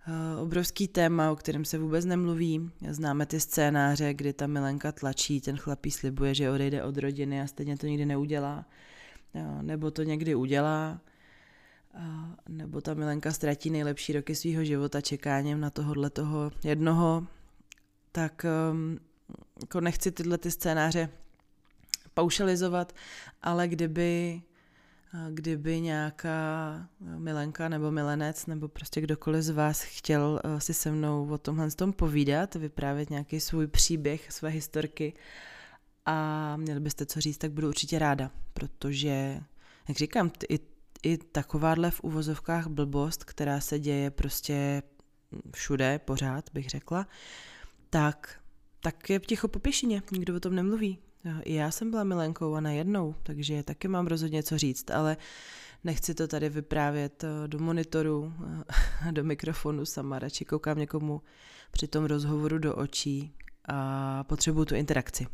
eh, 0.07 0.41
obrovský 0.41 0.87
téma, 0.87 1.31
o 1.31 1.35
kterém 1.35 1.65
se 1.65 1.77
vůbec 1.77 2.05
nemluví. 2.05 2.71
Známe 2.89 3.25
ty 3.25 3.39
scénáře, 3.39 4.13
kdy 4.13 4.33
ta 4.33 4.47
milenka 4.47 4.91
tlačí, 4.91 5.41
ten 5.41 5.57
chlapí 5.57 5.91
slibuje, 5.91 6.35
že 6.35 6.51
odejde 6.51 6.83
od 6.83 6.97
rodiny 6.97 7.41
a 7.41 7.47
stejně 7.47 7.77
to 7.77 7.87
nikdy 7.87 8.05
neudělá 8.05 8.65
nebo 9.61 9.91
to 9.91 10.03
někdy 10.03 10.35
udělá, 10.35 11.01
nebo 12.49 12.81
ta 12.81 12.93
Milenka 12.93 13.31
ztratí 13.31 13.69
nejlepší 13.69 14.13
roky 14.13 14.35
svého 14.35 14.63
života 14.63 15.01
čekáním 15.01 15.59
na 15.59 15.69
tohohle 15.69 16.09
toho 16.09 16.51
jednoho, 16.63 17.27
tak 18.11 18.45
um, 18.71 18.99
jako 19.61 19.81
nechci 19.81 20.11
tyhle 20.11 20.37
ty 20.37 20.51
scénáře 20.51 21.09
paušalizovat, 22.13 22.93
ale 23.41 23.67
kdyby 23.67 24.41
kdyby 25.29 25.81
nějaká 25.81 26.87
milenka 26.99 27.69
nebo 27.69 27.91
milenec 27.91 28.45
nebo 28.45 28.67
prostě 28.67 29.01
kdokoliv 29.01 29.43
z 29.43 29.49
vás 29.49 29.81
chtěl 29.81 30.41
uh, 30.45 30.59
si 30.59 30.73
se 30.73 30.91
mnou 30.91 31.29
o 31.29 31.37
tomhle 31.37 31.71
tom 31.71 31.93
povídat, 31.93 32.55
vyprávět 32.55 33.09
nějaký 33.09 33.39
svůj 33.39 33.67
příběh, 33.67 34.31
své 34.31 34.49
historky, 34.49 35.13
a 36.11 36.57
měli 36.57 36.79
byste 36.79 37.05
co 37.05 37.21
říct, 37.21 37.37
tak 37.37 37.51
budu 37.51 37.67
určitě 37.67 37.99
ráda, 37.99 38.31
protože, 38.53 39.41
jak 39.87 39.97
říkám, 39.97 40.31
i, 40.49 40.59
i 41.03 41.17
takováhle 41.17 41.91
v 41.91 42.01
uvozovkách 42.03 42.67
blbost, 42.67 43.23
která 43.23 43.61
se 43.61 43.79
děje 43.79 44.11
prostě 44.11 44.83
všude, 45.55 45.99
pořád 45.99 46.49
bych 46.53 46.69
řekla, 46.69 47.07
tak, 47.89 48.39
tak 48.79 49.09
je 49.09 49.19
ticho 49.19 49.47
po 49.47 49.59
pěšině, 49.59 50.01
nikdo 50.11 50.35
o 50.35 50.39
tom 50.39 50.55
nemluví. 50.55 50.99
I 51.43 51.53
já 51.53 51.71
jsem 51.71 51.91
byla 51.91 52.03
milenkou 52.03 52.53
a 52.53 52.61
najednou, 52.61 53.15
takže 53.23 53.63
taky 53.63 53.87
mám 53.87 54.07
rozhodně 54.07 54.43
co 54.43 54.57
říct, 54.57 54.91
ale 54.91 55.17
nechci 55.83 56.13
to 56.13 56.27
tady 56.27 56.49
vyprávět 56.49 57.23
eh, 57.23 57.47
do 57.47 57.59
monitoru, 57.59 58.33
eh, 59.07 59.11
do 59.11 59.23
mikrofonu 59.23 59.85
sama, 59.85 60.19
radši 60.19 60.45
koukám 60.45 60.77
někomu 60.77 61.21
při 61.71 61.87
tom 61.87 62.05
rozhovoru 62.05 62.57
do 62.57 62.75
očí 62.75 63.33
a 63.65 64.23
potřebuju 64.23 64.65
tu 64.65 64.75
interakci 64.75 65.27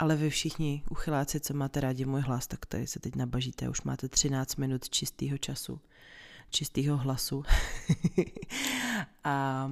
ale 0.00 0.16
vy 0.16 0.30
všichni 0.30 0.82
uchyláci, 0.90 1.40
co 1.40 1.54
máte 1.54 1.80
rádi 1.80 2.04
můj 2.04 2.20
hlas, 2.20 2.46
tak 2.46 2.66
tady 2.66 2.86
se 2.86 3.00
teď 3.00 3.16
nabažíte, 3.16 3.68
už 3.68 3.82
máte 3.82 4.08
13 4.08 4.56
minut 4.56 4.88
čistého 4.88 5.38
času, 5.38 5.80
čistého 6.50 6.96
hlasu. 6.96 7.44
a, 9.24 9.70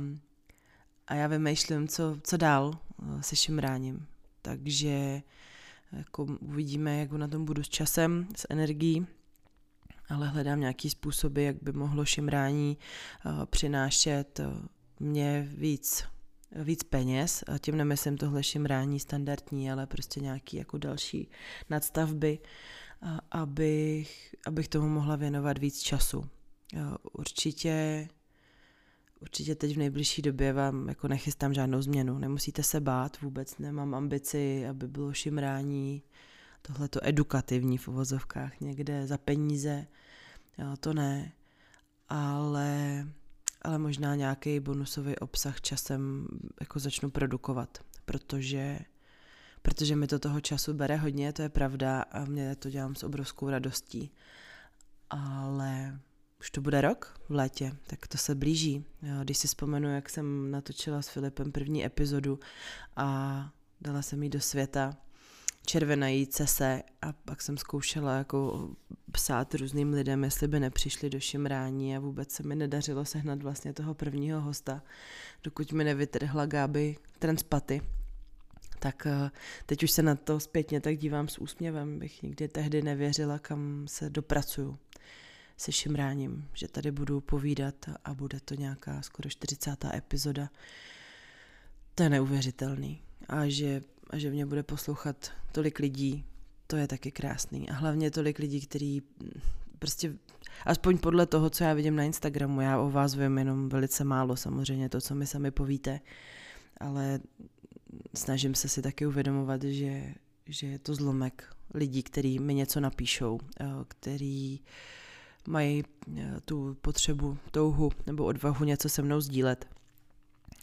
a 1.06 1.14
já 1.14 1.26
vymýšlím, 1.26 1.88
co, 1.88 2.18
co 2.22 2.36
dál 2.36 2.78
eh, 3.02 3.22
se 3.22 3.36
šimráním. 3.36 4.06
Takže 4.42 5.22
jako 5.92 6.26
uvidíme, 6.40 6.98
jak 6.98 7.12
na 7.12 7.28
tom 7.28 7.44
budu 7.44 7.62
s 7.62 7.68
časem, 7.68 8.28
s 8.36 8.46
energií, 8.50 9.06
ale 10.08 10.28
hledám 10.28 10.60
nějaký 10.60 10.90
způsoby, 10.90 11.46
jak 11.46 11.62
by 11.62 11.72
mohlo 11.72 12.04
šimrání 12.04 12.78
uh, 13.26 13.44
přinášet 13.44 14.40
uh, 14.40 14.46
mě 15.00 15.48
víc 15.56 16.04
víc 16.56 16.82
peněz, 16.82 17.44
a 17.46 17.58
tím 17.58 17.76
nemyslím 17.76 18.16
tohle 18.16 18.42
šimrání 18.42 19.00
standardní, 19.00 19.70
ale 19.70 19.86
prostě 19.86 20.20
nějaký 20.20 20.56
jako 20.56 20.78
další 20.78 21.30
nadstavby, 21.70 22.38
abych, 23.30 24.34
abych 24.46 24.68
tomu 24.68 24.88
mohla 24.88 25.16
věnovat 25.16 25.58
víc 25.58 25.80
času. 25.80 26.28
Určitě 27.12 28.08
Určitě 29.20 29.54
teď 29.54 29.74
v 29.74 29.78
nejbližší 29.78 30.22
době 30.22 30.52
vám 30.52 30.88
jako 30.88 31.08
nechystám 31.08 31.54
žádnou 31.54 31.82
změnu. 31.82 32.18
Nemusíte 32.18 32.62
se 32.62 32.80
bát, 32.80 33.20
vůbec 33.20 33.58
nemám 33.58 33.94
ambici, 33.94 34.66
aby 34.66 34.88
bylo 34.88 35.12
šimrání, 35.12 36.02
tohleto 36.62 37.00
edukativní 37.02 37.78
v 37.78 37.88
uvozovkách 37.88 38.60
někde 38.60 39.06
za 39.06 39.18
peníze, 39.18 39.86
jo, 40.58 40.76
to 40.80 40.94
ne. 40.94 41.32
Ale 42.08 43.06
ale 43.62 43.78
možná 43.78 44.14
nějaký 44.14 44.60
bonusový 44.60 45.16
obsah 45.16 45.60
časem 45.60 46.26
jako 46.60 46.78
začnu 46.78 47.10
produkovat, 47.10 47.78
protože 48.04 48.78
protože 49.62 49.96
mi 49.96 50.06
to 50.06 50.18
toho 50.18 50.40
času 50.40 50.74
bere 50.74 50.96
hodně, 50.96 51.32
to 51.32 51.42
je 51.42 51.48
pravda 51.48 52.02
a 52.02 52.24
mě 52.24 52.56
to 52.56 52.70
dělám 52.70 52.94
s 52.94 53.02
obrovskou 53.02 53.50
radostí. 53.50 54.12
Ale 55.10 56.00
už 56.40 56.50
to 56.50 56.60
bude 56.60 56.80
rok 56.80 57.20
v 57.28 57.32
létě, 57.34 57.76
tak 57.86 58.06
to 58.06 58.18
se 58.18 58.34
blíží. 58.34 58.84
Když 59.22 59.38
si 59.38 59.46
vzpomenu, 59.46 59.94
jak 59.94 60.10
jsem 60.10 60.50
natočila 60.50 61.02
s 61.02 61.08
Filipem 61.08 61.52
první 61.52 61.84
epizodu 61.84 62.38
a 62.96 63.50
dala 63.80 64.02
jsem 64.02 64.22
ji 64.22 64.28
do 64.28 64.40
světa, 64.40 64.96
červenajíce 65.68 66.46
se 66.46 66.82
a 67.02 67.12
pak 67.12 67.42
jsem 67.42 67.58
zkoušela 67.58 68.16
jako 68.16 68.70
psát 69.12 69.54
různým 69.54 69.92
lidem, 69.92 70.24
jestli 70.24 70.48
by 70.48 70.60
nepřišli 70.60 71.10
do 71.10 71.20
šimrání 71.20 71.96
a 71.96 72.00
vůbec 72.00 72.32
se 72.32 72.42
mi 72.42 72.56
nedařilo 72.56 73.04
sehnat 73.04 73.42
vlastně 73.42 73.72
toho 73.72 73.94
prvního 73.94 74.40
hosta, 74.40 74.82
dokud 75.44 75.72
mi 75.72 75.84
nevytrhla 75.84 76.46
Gáby 76.46 76.96
transpaty. 77.18 77.82
Tak 78.78 79.06
eh, 79.06 79.30
teď 79.66 79.82
už 79.82 79.90
se 79.90 80.02
na 80.02 80.14
to 80.14 80.40
zpětně 80.40 80.80
tak 80.80 80.96
dívám 80.96 81.28
s 81.28 81.38
úsměvem, 81.38 81.98
bych 81.98 82.22
nikdy 82.22 82.48
tehdy 82.48 82.82
nevěřila, 82.82 83.38
kam 83.38 83.84
se 83.88 84.10
dopracuju. 84.10 84.78
se 85.56 85.72
šimráním, 85.72 86.48
že 86.54 86.68
tady 86.68 86.90
budu 86.90 87.20
povídat 87.20 87.74
a 88.04 88.14
bude 88.14 88.40
to 88.40 88.54
nějaká 88.54 89.02
skoro 89.02 89.30
40. 89.30 89.84
epizoda. 89.94 90.50
To 91.94 92.02
je 92.02 92.08
neuvěřitelný. 92.08 93.02
A 93.28 93.48
že, 93.48 93.82
a 94.10 94.18
že 94.18 94.30
mě 94.30 94.46
bude 94.46 94.62
poslouchat 94.62 95.30
tolik 95.52 95.78
lidí, 95.78 96.24
to 96.66 96.76
je 96.76 96.86
taky 96.88 97.10
krásný. 97.10 97.70
A 97.70 97.72
hlavně 97.72 98.10
tolik 98.10 98.38
lidí, 98.38 98.60
kteří 98.60 99.02
prostě, 99.78 100.14
aspoň 100.64 100.98
podle 100.98 101.26
toho, 101.26 101.50
co 101.50 101.64
já 101.64 101.74
vidím 101.74 101.96
na 101.96 102.02
Instagramu, 102.02 102.60
já 102.60 102.78
o 102.78 102.90
vás 102.90 103.14
vím 103.14 103.38
jenom 103.38 103.68
velice 103.68 104.04
málo, 104.04 104.36
samozřejmě 104.36 104.88
to, 104.88 105.00
co 105.00 105.14
mi 105.14 105.26
sami 105.26 105.50
povíte, 105.50 106.00
ale 106.80 107.20
snažím 108.14 108.54
se 108.54 108.68
si 108.68 108.82
taky 108.82 109.06
uvědomovat, 109.06 109.62
že, 109.62 110.14
že 110.46 110.66
je 110.66 110.78
to 110.78 110.94
zlomek 110.94 111.54
lidí, 111.74 112.02
kteří 112.02 112.38
mi 112.38 112.54
něco 112.54 112.80
napíšou, 112.80 113.38
eh, 113.60 113.66
který 113.88 114.60
mají 115.48 115.84
eh, 116.16 116.40
tu 116.44 116.76
potřebu, 116.80 117.38
touhu 117.50 117.90
nebo 118.06 118.24
odvahu 118.24 118.64
něco 118.64 118.88
se 118.88 119.02
mnou 119.02 119.20
sdílet. 119.20 119.68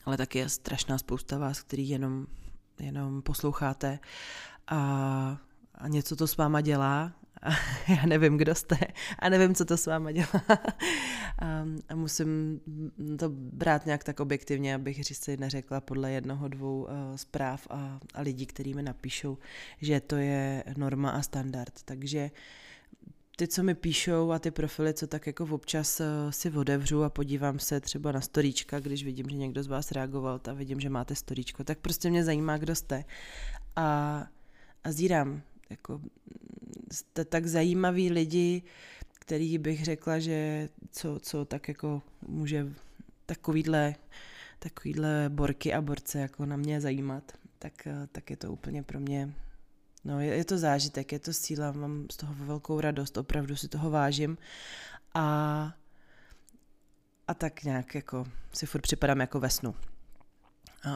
Ale 0.06 0.18
taky 0.18 0.40
je 0.40 0.50
strašná 0.50 0.98
spousta 0.98 1.38
vás, 1.38 1.62
který 1.62 1.90
jenom, 1.90 2.28
jenom 2.80 3.22
posloucháte 3.22 4.00
a, 4.68 5.38
a 5.76 5.88
něco 5.88 6.16
to 6.16 6.28
s 6.28 6.38
váma 6.38 6.62
dělá 6.62 7.14
a 7.42 7.50
já 7.88 8.06
nevím, 8.06 8.38
kdo 8.38 8.56
jste 8.56 8.78
a 9.20 9.30
nevím, 9.30 9.56
co 9.56 9.66
to 9.66 9.78
s 9.78 9.86
váma 9.86 10.12
dělá. 10.12 10.44
A, 11.40 11.66
a 11.90 11.96
musím 11.96 12.62
to 13.20 13.30
brát 13.30 13.86
nějak 13.86 14.04
tak 14.04 14.20
objektivně, 14.20 14.76
abych 14.76 15.06
si 15.06 15.38
neřekla 15.38 15.82
podle 15.82 16.12
jednoho, 16.12 16.48
dvou 16.48 16.84
uh, 16.84 16.90
zpráv 17.16 17.68
a, 17.70 18.00
a 18.14 18.22
lidí, 18.22 18.46
který 18.46 18.74
mi 18.74 18.82
napíšou, 18.82 19.38
že 19.82 20.00
to 20.00 20.16
je 20.16 20.64
norma 20.78 21.10
a 21.10 21.22
standard. 21.22 21.74
Takže 21.86 22.32
ty, 23.36 23.48
co 23.48 23.64
mi 23.64 23.76
píšou 23.76 24.32
a 24.32 24.40
ty 24.40 24.52
profily, 24.52 24.94
co 24.94 25.08
tak 25.08 25.28
jako 25.28 25.44
občas 25.46 26.00
uh, 26.00 26.06
si 26.32 26.52
odevřu 26.52 27.04
a 27.04 27.10
podívám 27.10 27.60
se 27.60 27.80
třeba 27.80 28.12
na 28.12 28.22
storíčka, 28.22 28.80
když 28.80 29.04
vidím, 29.04 29.30
že 29.30 29.38
někdo 29.38 29.64
z 29.64 29.68
vás 29.68 29.92
reagoval 29.92 30.42
a 30.50 30.54
vidím, 30.54 30.80
že 30.80 30.90
máte 30.90 31.16
storíčko, 31.16 31.64
tak 31.64 31.80
prostě 31.80 32.10
mě 32.10 32.24
zajímá, 32.24 32.58
kdo 32.58 32.76
jste. 32.76 33.06
A, 33.76 34.28
a 34.84 34.92
zírám, 34.92 35.42
jako 35.70 36.02
jste 36.92 37.26
tak 37.26 37.46
zajímaví 37.48 38.12
lidi, 38.12 38.62
který 39.20 39.58
bych 39.58 39.86
řekla, 39.86 40.20
že 40.20 40.70
co, 40.92 41.20
co 41.20 41.46
tak 41.46 41.68
jako 41.68 42.02
může 42.28 42.68
takovýhle, 43.26 43.96
takovýhle 44.60 45.26
borky 45.30 45.74
a 45.74 45.82
borce 45.82 46.20
jako 46.20 46.46
na 46.46 46.58
mě 46.58 46.82
zajímat, 46.82 47.32
tak, 47.60 47.88
tak 48.12 48.30
je 48.30 48.38
to 48.38 48.52
úplně 48.52 48.84
pro 48.84 49.00
mě, 49.00 49.34
no 50.06 50.22
je, 50.22 50.36
je 50.36 50.46
to 50.46 50.58
zážitek, 50.58 51.12
je 51.12 51.20
to 51.20 51.34
síla, 51.34 51.72
mám 51.72 52.06
z 52.12 52.18
toho 52.18 52.34
velkou 52.38 52.80
radost, 52.80 53.18
opravdu 53.18 53.56
si 53.56 53.68
toho 53.68 53.90
vážím. 53.90 54.38
A 55.14 55.74
a 57.28 57.34
tak 57.34 57.64
nějak 57.64 57.96
jako 57.96 58.26
si 58.54 58.66
furt 58.66 58.82
připadám 58.82 59.20
jako 59.20 59.40
ve 59.40 59.50
snu. 59.50 59.76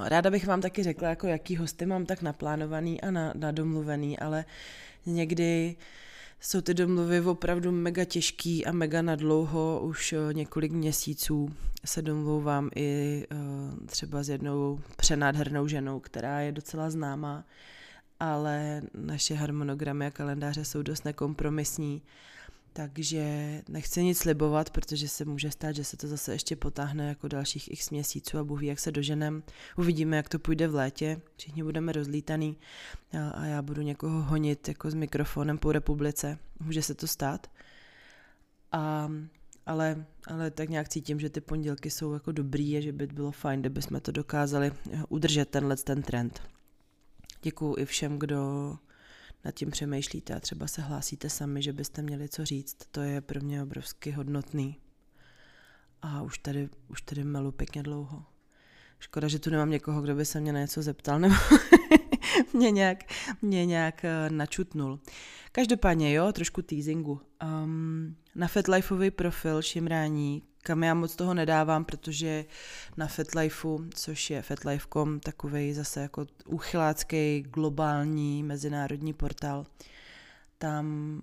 Ráda 0.03 0.31
bych 0.31 0.47
vám 0.47 0.61
taky 0.61 0.83
řekla, 0.83 1.09
jako 1.09 1.27
jaký 1.27 1.55
hosty 1.55 1.85
mám 1.85 2.05
tak 2.05 2.21
naplánovaný 2.21 3.01
a 3.01 3.11
na, 3.11 3.33
nadomluvený, 3.35 4.19
ale 4.19 4.45
někdy 5.05 5.75
jsou 6.39 6.61
ty 6.61 6.73
domluvy 6.73 7.21
opravdu 7.21 7.71
mega 7.71 8.05
těžký 8.05 8.65
a 8.65 8.71
mega 8.71 9.01
nadlouho, 9.01 9.81
už 9.83 10.13
eh, 10.13 10.33
několik 10.33 10.71
měsíců 10.71 11.55
se 11.85 12.01
domlouvám 12.01 12.69
i 12.75 13.23
uh, 13.31 13.87
třeba 13.87 14.23
s 14.23 14.29
jednou 14.29 14.79
přenádhernou 14.97 15.67
ženou, 15.67 15.99
která 15.99 16.39
je 16.39 16.51
docela 16.51 16.89
známá, 16.89 17.45
ale 18.19 18.81
naše 18.93 19.35
harmonogramy 19.35 20.05
a 20.05 20.11
kalendáře 20.11 20.65
jsou 20.65 20.81
dost 20.81 21.05
nekompromisní 21.05 22.01
takže 22.73 23.61
nechci 23.69 24.03
nic 24.03 24.17
slibovat, 24.17 24.69
protože 24.69 25.07
se 25.07 25.25
může 25.25 25.51
stát, 25.51 25.75
že 25.75 25.83
se 25.83 25.97
to 25.97 26.07
zase 26.07 26.31
ještě 26.31 26.55
potáhne 26.55 27.07
jako 27.07 27.27
dalších 27.27 27.71
x 27.71 27.89
měsíců 27.89 28.37
a 28.37 28.43
Bůh 28.43 28.59
ví, 28.59 28.67
jak 28.67 28.79
se 28.79 28.91
doženem. 28.91 29.43
Uvidíme, 29.77 30.17
jak 30.17 30.29
to 30.29 30.39
půjde 30.39 30.67
v 30.67 30.75
létě. 30.75 31.21
Všichni 31.37 31.63
budeme 31.63 31.91
rozlítaný 31.91 32.57
a 33.33 33.45
já 33.45 33.61
budu 33.61 33.81
někoho 33.81 34.21
honit 34.21 34.67
jako 34.67 34.91
s 34.91 34.93
mikrofonem 34.93 35.57
po 35.57 35.71
republice. 35.71 36.37
Může 36.59 36.81
se 36.81 36.95
to 36.95 37.07
stát. 37.07 37.47
A, 38.71 39.11
ale, 39.65 40.05
ale 40.27 40.51
tak 40.51 40.69
nějak 40.69 40.89
cítím, 40.89 41.19
že 41.19 41.29
ty 41.29 41.41
pondělky 41.41 41.89
jsou 41.89 42.13
jako 42.13 42.31
dobrý 42.31 42.77
a 42.77 42.81
že 42.81 42.91
by 42.91 43.07
bylo 43.07 43.31
fajn, 43.31 43.59
kdyby 43.59 43.81
jsme 43.81 44.01
to 44.01 44.11
dokázali 44.11 44.71
udržet 45.09 45.49
tenhle 45.49 45.75
ten 45.75 46.01
trend. 46.01 46.41
Děkuju 47.41 47.75
i 47.77 47.85
všem, 47.85 48.19
kdo 48.19 48.75
nad 49.45 49.51
tím 49.51 49.71
přemýšlíte 49.71 50.35
a 50.35 50.39
třeba 50.39 50.67
se 50.67 50.81
hlásíte 50.81 51.29
sami, 51.29 51.61
že 51.61 51.73
byste 51.73 52.01
měli 52.01 52.29
co 52.29 52.45
říct, 52.45 52.77
to 52.91 53.01
je 53.01 53.21
pro 53.21 53.41
mě 53.41 53.63
obrovsky 53.63 54.11
hodnotný. 54.11 54.77
A 56.01 56.21
už 56.21 56.37
tady, 56.37 56.69
už 56.87 57.01
tady 57.01 57.23
melu 57.23 57.51
pěkně 57.51 57.83
dlouho. 57.83 58.25
Škoda, 58.99 59.27
že 59.27 59.39
tu 59.39 59.49
nemám 59.49 59.69
někoho, 59.69 60.01
kdo 60.01 60.15
by 60.15 60.25
se 60.25 60.39
mě 60.39 60.53
na 60.53 60.59
něco 60.59 60.81
zeptal, 60.81 61.19
nebo 61.19 61.35
mě 62.53 62.71
nějak, 62.71 63.03
mě 63.41 63.65
nějak 63.65 64.03
uh, 64.03 64.35
načutnul. 64.35 64.99
Každopádně, 65.51 66.13
jo, 66.13 66.31
trošku 66.33 66.61
teasingu. 66.61 67.21
Um, 67.63 68.15
na 68.35 68.47
FetLifeový 68.47 69.11
profil 69.11 69.61
Šimrání 69.61 70.43
kam 70.61 70.83
já 70.83 70.93
moc 70.93 71.15
toho 71.15 71.33
nedávám, 71.33 71.85
protože 71.85 72.45
na 72.97 73.07
FetLifeu, 73.07 73.89
což 73.93 74.29
je 74.29 74.41
FetLife.com, 74.41 75.19
takový 75.19 75.73
zase 75.73 76.01
jako 76.01 76.25
uchylácký 76.45 77.41
globální 77.41 78.43
mezinárodní 78.43 79.13
portál, 79.13 79.65
tam 80.57 81.21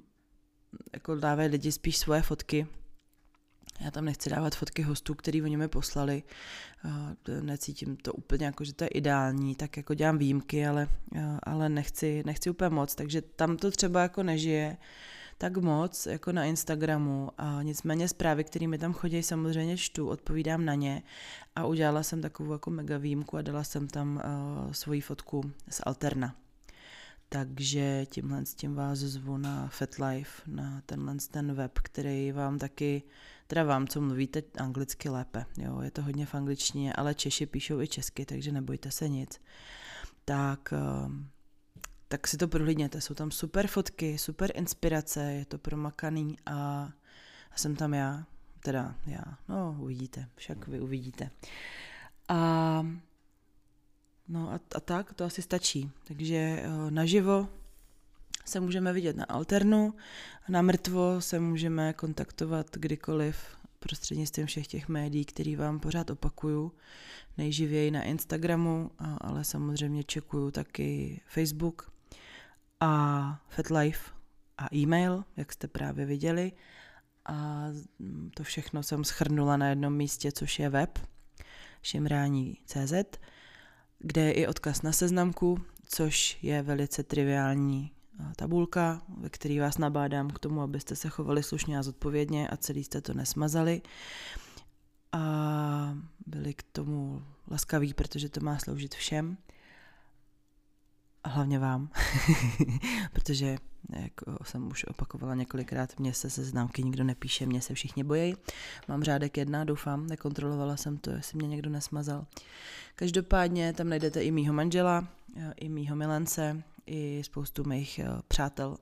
jako 0.92 1.14
dávají 1.14 1.48
lidi 1.48 1.72
spíš 1.72 1.96
svoje 1.96 2.22
fotky. 2.22 2.66
Já 3.80 3.90
tam 3.90 4.04
nechci 4.04 4.30
dávat 4.30 4.54
fotky 4.54 4.82
hostů, 4.82 5.14
který 5.14 5.42
oni 5.42 5.56
mi 5.56 5.68
poslali. 5.68 6.22
Necítím 7.40 7.96
to 7.96 8.12
úplně 8.12 8.46
jako, 8.46 8.64
že 8.64 8.72
to 8.72 8.84
je 8.84 8.88
ideální, 8.88 9.54
tak 9.54 9.76
jako 9.76 9.94
dělám 9.94 10.18
výjimky, 10.18 10.66
ale, 10.66 10.88
ale 11.42 11.68
nechci, 11.68 12.22
nechci 12.26 12.50
úplně 12.50 12.70
moc, 12.70 12.94
takže 12.94 13.22
tam 13.22 13.56
to 13.56 13.70
třeba 13.70 14.02
jako 14.02 14.22
nežije 14.22 14.76
tak 15.38 15.56
moc 15.56 16.06
jako 16.06 16.32
na 16.32 16.44
Instagramu 16.44 17.30
a 17.38 17.62
nicméně 17.62 18.08
zprávy, 18.08 18.44
které 18.44 18.66
mi 18.66 18.78
tam 18.78 18.92
chodí, 18.92 19.22
samozřejmě 19.22 19.76
čtu, 19.76 20.08
odpovídám 20.08 20.64
na 20.64 20.74
ně 20.74 21.02
a 21.56 21.66
udělala 21.66 22.02
jsem 22.02 22.22
takovou 22.22 22.52
jako 22.52 22.70
mega 22.70 22.98
výjimku 22.98 23.36
a 23.36 23.42
dala 23.42 23.64
jsem 23.64 23.88
tam 23.88 24.16
uh, 24.16 24.72
svoji 24.72 25.00
fotku 25.00 25.50
z 25.70 25.80
Alterna. 25.86 26.34
Takže 27.28 28.06
tímhle 28.06 28.46
s 28.46 28.54
tím 28.54 28.74
vás 28.74 28.98
zvu 28.98 29.36
na 29.36 29.68
FetLife, 29.68 30.42
na 30.46 30.82
tenhle 30.86 31.16
ten 31.30 31.54
web, 31.54 31.78
který 31.78 32.32
vám 32.32 32.58
taky, 32.58 33.02
teda 33.46 33.64
vám, 33.64 33.88
co 33.88 34.00
mluvíte 34.00 34.42
anglicky 34.58 35.08
lépe, 35.08 35.44
jo, 35.58 35.80
je 35.80 35.90
to 35.90 36.02
hodně 36.02 36.26
v 36.26 36.34
angličtině, 36.34 36.92
ale 36.92 37.14
Češi 37.14 37.46
píšou 37.46 37.80
i 37.80 37.88
česky, 37.88 38.24
takže 38.24 38.52
nebojte 38.52 38.90
se 38.90 39.08
nic. 39.08 39.40
Tak 40.24 40.72
uh, 40.72 41.12
tak 42.08 42.26
si 42.26 42.36
to 42.36 42.48
prohlídněte. 42.48 43.00
Jsou 43.00 43.14
tam 43.14 43.30
super 43.30 43.66
fotky, 43.66 44.18
super 44.18 44.52
inspirace, 44.54 45.32
je 45.32 45.44
to 45.44 45.58
promakaný 45.58 46.36
a, 46.46 46.90
a 47.52 47.56
jsem 47.56 47.76
tam 47.76 47.94
já, 47.94 48.26
teda 48.60 48.94
já, 49.06 49.22
no 49.48 49.76
uvidíte, 49.80 50.28
však 50.36 50.68
vy 50.68 50.80
uvidíte. 50.80 51.30
A 52.28 52.86
no 54.28 54.52
a, 54.52 54.60
a 54.74 54.80
tak, 54.80 55.14
to 55.14 55.24
asi 55.24 55.42
stačí. 55.42 55.90
Takže 56.04 56.36
eh, 56.36 56.90
naživo 56.90 57.48
se 58.44 58.60
můžeme 58.60 58.92
vidět 58.92 59.16
na 59.16 59.24
alternu, 59.24 59.94
na 60.48 60.62
mrtvo 60.62 61.20
se 61.20 61.40
můžeme 61.40 61.92
kontaktovat 61.92 62.66
kdykoliv 62.76 63.56
prostřednictvím 63.78 64.46
všech 64.46 64.66
těch 64.66 64.88
médií, 64.88 65.24
který 65.24 65.56
vám 65.56 65.80
pořád 65.80 66.10
opakuju, 66.10 66.72
nejživěji 67.38 67.90
na 67.90 68.02
Instagramu, 68.02 68.90
ale 69.18 69.44
samozřejmě 69.44 70.04
čekuju 70.04 70.50
taky 70.50 71.20
Facebook, 71.26 71.95
a 72.80 73.42
FetLife 73.48 74.10
a 74.58 74.74
e-mail, 74.74 75.24
jak 75.36 75.52
jste 75.52 75.68
právě 75.68 76.06
viděli. 76.06 76.52
A 77.26 77.66
to 78.34 78.42
všechno 78.42 78.82
jsem 78.82 79.04
schrnula 79.04 79.56
na 79.56 79.68
jednom 79.68 79.96
místě, 79.96 80.32
což 80.32 80.58
je 80.58 80.68
web 80.68 80.98
šimrání.cz, 81.82 83.18
kde 83.98 84.20
je 84.20 84.32
i 84.32 84.46
odkaz 84.46 84.82
na 84.82 84.92
seznamku, 84.92 85.58
což 85.86 86.38
je 86.42 86.62
velice 86.62 87.02
triviální 87.02 87.92
tabulka, 88.36 89.02
ve 89.18 89.30
které 89.30 89.60
vás 89.60 89.78
nabádám 89.78 90.30
k 90.30 90.38
tomu, 90.38 90.60
abyste 90.62 90.96
se 90.96 91.08
chovali 91.08 91.42
slušně 91.42 91.78
a 91.78 91.82
zodpovědně 91.82 92.48
a 92.48 92.56
celý 92.56 92.84
jste 92.84 93.00
to 93.00 93.14
nesmazali. 93.14 93.82
A 95.12 95.96
byli 96.26 96.54
k 96.54 96.62
tomu 96.62 97.22
laskaví, 97.50 97.94
protože 97.94 98.28
to 98.28 98.40
má 98.40 98.58
sloužit 98.58 98.94
všem 98.94 99.36
hlavně 101.26 101.58
vám, 101.58 101.90
protože, 103.12 103.56
jak 103.88 104.12
jsem 104.42 104.68
už 104.68 104.84
opakovala 104.84 105.34
několikrát, 105.34 105.98
mě 105.98 106.14
se 106.14 106.30
se 106.30 106.44
známky 106.44 106.82
nikdo 106.82 107.04
nepíše, 107.04 107.46
mě 107.46 107.60
se 107.60 107.74
všichni 107.74 108.04
bojí. 108.04 108.36
Mám 108.88 109.02
řádek 109.02 109.36
jedna, 109.36 109.64
doufám, 109.64 110.06
nekontrolovala 110.06 110.76
jsem 110.76 110.98
to, 110.98 111.10
jestli 111.10 111.38
mě 111.38 111.48
někdo 111.48 111.70
nesmazal. 111.70 112.26
Každopádně 112.96 113.72
tam 113.72 113.88
najdete 113.88 114.22
i 114.22 114.30
mýho 114.30 114.54
manžela, 114.54 115.08
i 115.56 115.68
mýho 115.68 115.96
milence, 115.96 116.62
i 116.86 117.22
spoustu 117.24 117.64
mých 117.64 117.98
eh, 117.98 118.08
přátel. 118.28 118.76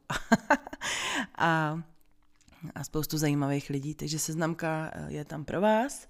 a 1.38 1.82
a 2.74 2.84
spoustu 2.84 3.18
zajímavých 3.18 3.70
lidí, 3.70 3.94
takže 3.94 4.18
seznamka 4.18 4.90
eh, 4.92 5.06
je 5.08 5.24
tam 5.24 5.44
pro 5.44 5.60
vás. 5.60 6.08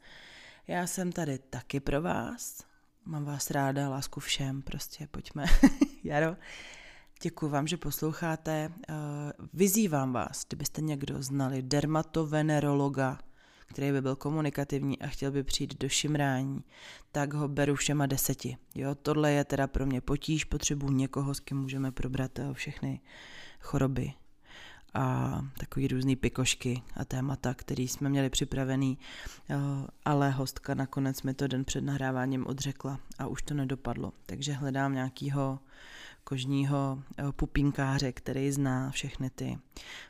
Já 0.67 0.87
jsem 0.87 1.13
tady 1.13 1.39
taky 1.39 1.81
pro 1.81 2.03
vás. 2.03 2.65
Mám 3.07 3.25
vás 3.25 3.51
ráda, 3.51 3.89
lásku 3.89 4.21
všem, 4.21 4.63
prostě 4.63 5.09
pojďme. 5.11 5.45
Jaro, 6.05 6.37
děkuji 7.23 7.49
vám, 7.49 7.67
že 7.67 7.77
posloucháte. 7.77 8.73
Eh, 8.89 8.95
vyzývám 9.53 10.13
vás, 10.13 10.45
kdybyste 10.49 10.81
někdo 10.81 11.23
znali 11.23 11.63
dermatovenerologa, 11.63 13.19
který 13.67 13.93
by 13.93 14.03
byl 14.03 14.17
komunikativní 14.17 15.03
a 15.03 15.07
chtěl 15.07 15.31
by 15.31 15.43
přijít 15.43 15.79
do 15.81 15.89
šimrání, 15.89 16.65
tak 17.13 17.35
ho 17.35 17.49
beru 17.49 17.75
všema 17.75 18.07
deseti. 18.07 18.57
Jo, 18.75 18.95
tohle 18.95 19.33
je 19.33 19.45
teda 19.45 19.67
pro 19.67 19.87
mě 19.87 20.01
potíž, 20.01 20.45
potřebuji 20.45 20.89
někoho, 20.91 21.35
s 21.35 21.41
kým 21.41 21.59
můžeme 21.59 21.93
probrat 21.93 22.39
eh, 22.39 22.55
všechny 22.55 23.01
choroby 23.61 24.13
a 24.95 25.41
takový 25.59 25.89
různý 25.89 26.17
pikošky 26.17 26.83
a 26.97 27.05
témata, 27.05 27.55
který 27.55 27.89
jsme 27.89 28.09
měli 28.09 28.31
připravený, 28.31 28.99
eh, 29.51 29.57
ale 30.05 30.31
hostka 30.31 30.75
nakonec 30.75 31.23
mi 31.23 31.35
to 31.35 31.47
den 31.47 31.65
před 31.65 31.85
nahráváním 31.85 32.47
odřekla 32.47 33.01
a 33.19 33.27
už 33.27 33.43
to 33.43 33.55
nedopadlo. 33.55 34.13
Takže 34.27 34.53
hledám 34.53 34.95
nějakýho 34.95 35.59
kožního 36.25 37.03
eh, 37.19 37.23
pupínkáře, 37.33 38.13
který 38.13 38.53
zná 38.53 38.91
všechny 38.91 39.31
ty, 39.31 39.59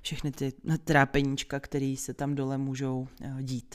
všechny 0.03 0.33
ty 0.33 0.53
trápeníčka, 0.85 1.61
které 1.61 1.95
se 1.99 2.15
tam 2.15 2.35
dole 2.35 2.59
můžou 2.59 3.09
eh, 3.23 3.43
dít. 3.43 3.75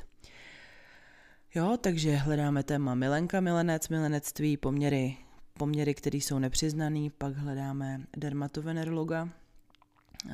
Jo, 1.56 1.78
takže 1.82 2.16
hledáme 2.16 2.64
téma 2.64 2.96
milenka, 2.96 3.40
milenec, 3.40 3.90
milenectví, 3.90 4.58
poměry, 4.58 5.18
poměry, 5.54 5.94
které 5.94 6.18
jsou 6.18 6.40
nepřiznaný, 6.40 7.10
pak 7.10 7.36
hledáme 7.36 8.02
dermatovenerologa, 8.18 9.30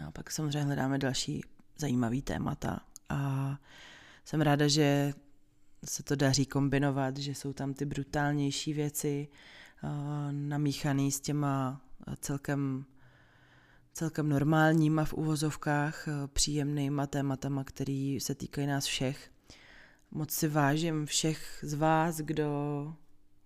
a 0.07 0.11
pak 0.11 0.31
samozřejmě 0.31 0.63
hledáme 0.63 0.97
další 0.97 1.41
zajímavý 1.77 2.21
témata 2.21 2.79
a 3.09 3.51
jsem 4.25 4.41
ráda, 4.41 4.67
že 4.67 5.13
se 5.85 6.03
to 6.03 6.15
daří 6.15 6.45
kombinovat, 6.45 7.17
že 7.17 7.35
jsou 7.35 7.53
tam 7.53 7.73
ty 7.73 7.85
brutálnější 7.85 8.73
věci 8.73 9.27
namíchaný 10.31 11.11
s 11.11 11.19
těma 11.19 11.81
celkem 12.19 12.85
celkem 13.93 14.29
normálníma 14.29 15.05
v 15.05 15.13
uvozovkách, 15.13 16.07
příjemnýma 16.33 17.07
tématama, 17.07 17.63
který 17.63 18.19
se 18.19 18.35
týkají 18.35 18.67
nás 18.67 18.85
všech. 18.85 19.31
Moc 20.11 20.31
si 20.31 20.47
vážím 20.47 21.05
všech 21.05 21.59
z 21.61 21.73
vás, 21.73 22.17
kdo, 22.17 22.93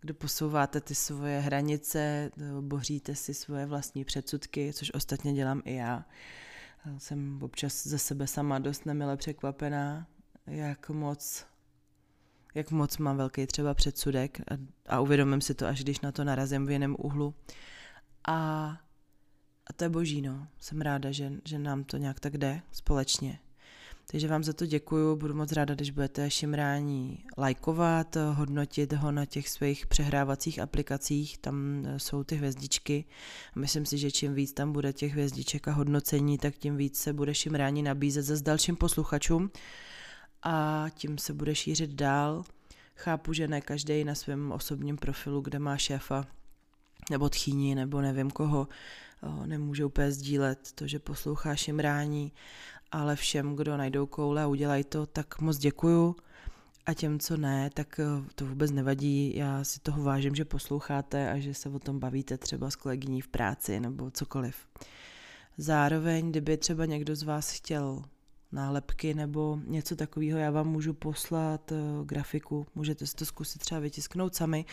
kdo 0.02 0.14
posouváte 0.14 0.82
ty 0.82 0.96
svoje 0.96 1.40
hranice, 1.40 2.32
boříte 2.62 3.16
si 3.16 3.34
svoje 3.34 3.66
vlastní 3.66 4.06
předsudky, 4.06 4.74
což 4.74 4.92
ostatně 4.94 5.34
dělám 5.34 5.62
i 5.66 5.76
já. 5.76 6.06
Jsem 6.98 7.40
občas 7.44 7.88
ze 7.88 8.00
sebe 8.00 8.28
sama 8.28 8.60
dost 8.60 8.86
nemile 8.86 9.18
překvapená, 9.18 10.08
jak 10.48 10.90
moc 10.90 11.46
jak 12.56 12.72
moc 12.72 12.98
mám 12.98 13.18
velký 13.18 13.48
třeba 13.48 13.74
předsudek 13.74 14.40
a, 14.40 14.44
a 14.88 15.00
uvědomím 15.00 15.42
si 15.42 15.54
to, 15.54 15.68
až 15.68 15.84
když 15.84 16.02
na 16.02 16.12
to 16.12 16.24
narazím 16.24 16.66
v 16.66 16.72
jiném 16.72 16.96
úhlu. 17.00 17.36
A, 18.28 18.68
a 19.68 19.74
to 19.76 19.84
je 19.84 19.90
boží, 19.90 20.22
no. 20.22 20.48
Jsem 20.60 20.82
ráda, 20.82 21.12
že, 21.12 21.32
že 21.46 21.60
nám 21.60 21.84
to 21.84 21.98
nějak 21.98 22.20
tak 22.20 22.38
jde 22.38 22.62
společně. 22.72 23.40
Takže 24.12 24.28
vám 24.28 24.44
za 24.44 24.54
to 24.54 24.66
děkuju, 24.66 25.16
budu 25.16 25.34
moc 25.34 25.52
ráda, 25.52 25.76
když 25.76 25.92
budete 25.92 26.30
šimrání 26.32 27.24
lajkovat, 27.38 28.16
hodnotit 28.16 28.94
ho 28.94 29.12
na 29.12 29.26
těch 29.26 29.50
svých 29.50 29.88
přehrávacích 29.88 30.60
aplikacích, 30.60 31.38
tam 31.38 31.86
e, 31.86 32.00
jsou 32.00 32.24
ty 32.24 32.36
hvězdičky. 32.36 33.06
Myslím 33.56 33.86
si, 33.86 33.98
že 33.98 34.12
čím 34.12 34.34
víc 34.34 34.54
tam 34.54 34.74
bude 34.74 34.94
těch 34.94 35.12
hvězdiček 35.12 35.68
a 35.68 35.72
hodnocení, 35.72 36.38
tak 36.38 36.56
tím 36.56 36.78
víc 36.78 37.00
se 37.00 37.14
bude 37.14 37.36
šimrání 37.36 37.84
nabízet 37.84 38.24
zase 38.24 38.44
dalším 38.44 38.76
posluchačům 38.76 39.52
a 40.44 40.86
tím 40.96 41.18
se 41.18 41.34
bude 41.34 41.56
šířit 41.56 41.90
dál. 41.90 42.44
Chápu, 42.96 43.34
že 43.34 43.48
ne 43.48 43.62
každý 43.62 44.04
na 44.04 44.16
svém 44.16 44.52
osobním 44.52 44.98
profilu, 44.98 45.42
kde 45.42 45.60
má 45.60 45.78
šéfa 45.78 46.28
nebo 47.12 47.30
tchýni, 47.30 47.76
nebo 47.76 48.02
nevím 48.02 48.32
koho, 48.32 48.68
nemůže 49.46 49.86
úplně 49.86 50.12
sdílet 50.12 50.72
to, 50.76 50.88
že 50.88 51.00
poslouchá 51.00 51.56
šimrání, 51.56 52.32
ale 52.92 53.16
všem, 53.16 53.56
kdo 53.56 53.78
najdou 53.78 54.06
koule 54.06 54.44
a 54.44 54.48
udělají 54.48 54.84
to, 54.84 55.06
tak 55.06 55.42
moc 55.42 55.58
děkuju. 55.58 56.16
A 56.86 56.94
těm, 56.94 57.20
co 57.20 57.38
ne, 57.38 57.70
tak 57.74 58.00
to 58.36 58.46
vůbec 58.46 58.72
nevadí. 58.72 59.36
Já 59.36 59.64
si 59.64 59.80
toho 59.80 60.04
vážím, 60.04 60.36
že 60.36 60.46
posloucháte 60.46 61.32
a 61.32 61.40
že 61.40 61.54
se 61.54 61.70
o 61.70 61.80
tom 61.80 62.00
bavíte 62.00 62.38
třeba 62.38 62.70
s 62.70 62.76
kolegyní 62.76 63.22
v 63.22 63.28
práci 63.28 63.80
nebo 63.80 64.12
cokoliv. 64.12 64.56
Zároveň, 65.58 66.30
kdyby 66.30 66.58
třeba 66.58 66.86
někdo 66.86 67.16
z 67.16 67.24
vás 67.24 67.52
chtěl 67.52 68.04
nálepky 68.52 69.14
nebo 69.14 69.60
něco 69.66 69.96
takového, 69.96 70.40
já 70.40 70.52
vám 70.52 70.68
můžu 70.68 70.94
poslat 70.94 71.72
uh, 71.72 72.06
grafiku, 72.06 72.68
můžete 72.76 73.08
si 73.08 73.16
to 73.16 73.26
zkusit 73.26 73.60
třeba 73.60 73.80
vytisknout 73.80 74.36
sami, 74.36 74.66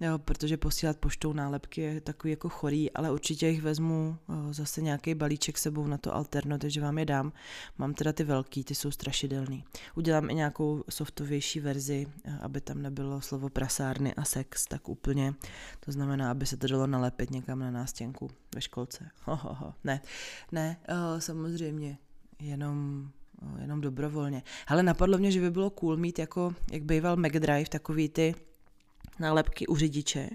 jo, 0.00 0.18
protože 0.18 0.56
posílat 0.56 0.96
poštou 0.96 1.32
nálepky 1.32 1.80
je 1.80 2.00
takový 2.00 2.30
jako 2.30 2.48
chorý, 2.48 2.92
ale 2.92 3.10
určitě 3.10 3.48
jich 3.48 3.62
vezmu 3.62 4.16
uh, 4.26 4.52
zase 4.52 4.82
nějaký 4.82 5.14
balíček 5.14 5.58
sebou 5.58 5.86
na 5.86 5.98
to 5.98 6.14
alterno, 6.14 6.58
takže 6.58 6.80
vám 6.80 6.98
je 6.98 7.04
dám. 7.04 7.32
Mám 7.78 7.94
teda 7.94 8.12
ty 8.12 8.24
velký, 8.24 8.64
ty 8.64 8.74
jsou 8.74 8.90
strašidelný. 8.90 9.64
Udělám 9.94 10.30
i 10.30 10.34
nějakou 10.34 10.84
softovější 10.88 11.60
verzi, 11.60 12.06
uh, 12.06 12.34
aby 12.40 12.60
tam 12.60 12.82
nebylo 12.82 13.20
slovo 13.20 13.48
prasárny 13.48 14.14
a 14.14 14.24
sex 14.24 14.66
tak 14.66 14.88
úplně. 14.88 15.34
To 15.80 15.92
znamená, 15.92 16.30
aby 16.30 16.46
se 16.46 16.56
to 16.56 16.66
dalo 16.66 16.86
nalepit 16.86 17.30
někam 17.30 17.58
na 17.58 17.70
nástěnku 17.70 18.30
ve 18.54 18.60
školce. 18.60 19.10
Ho, 19.24 19.36
ho, 19.36 19.54
ho. 19.54 19.74
Ne, 19.84 20.00
ne, 20.52 20.76
samozřejmě 21.18 21.98
jenom, 22.40 23.08
jenom 23.60 23.80
dobrovolně. 23.80 24.42
Ale 24.66 24.82
napadlo 24.82 25.18
mě, 25.18 25.32
že 25.32 25.40
by 25.40 25.50
bylo 25.50 25.70
cool 25.70 25.96
mít 25.96 26.18
jako, 26.18 26.54
jak 26.72 26.82
býval 26.82 27.16
McDrive, 27.16 27.68
takový 27.68 28.08
ty 28.08 28.34
nálepky 29.18 29.66
u 29.66 29.76
řidiče, 29.76 30.30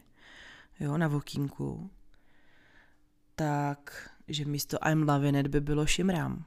jo, 0.80 0.98
na 0.98 1.08
vokínku, 1.08 1.90
tak, 3.36 4.10
že 4.28 4.46
místo 4.46 4.78
I'm 4.90 5.10
loving 5.10 5.38
it 5.38 5.48
by 5.48 5.62
bylo 5.62 5.86
šimrám. 5.86 6.46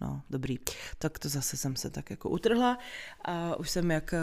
No, 0.00 0.22
dobrý. 0.30 0.58
Tak 0.98 1.18
to 1.18 1.28
zase 1.28 1.56
jsem 1.56 1.76
se 1.76 1.90
tak 1.90 2.10
jako 2.10 2.28
utrhla 2.28 2.78
a 3.24 3.56
už 3.56 3.70
jsem 3.70 3.90
jak 3.90 4.14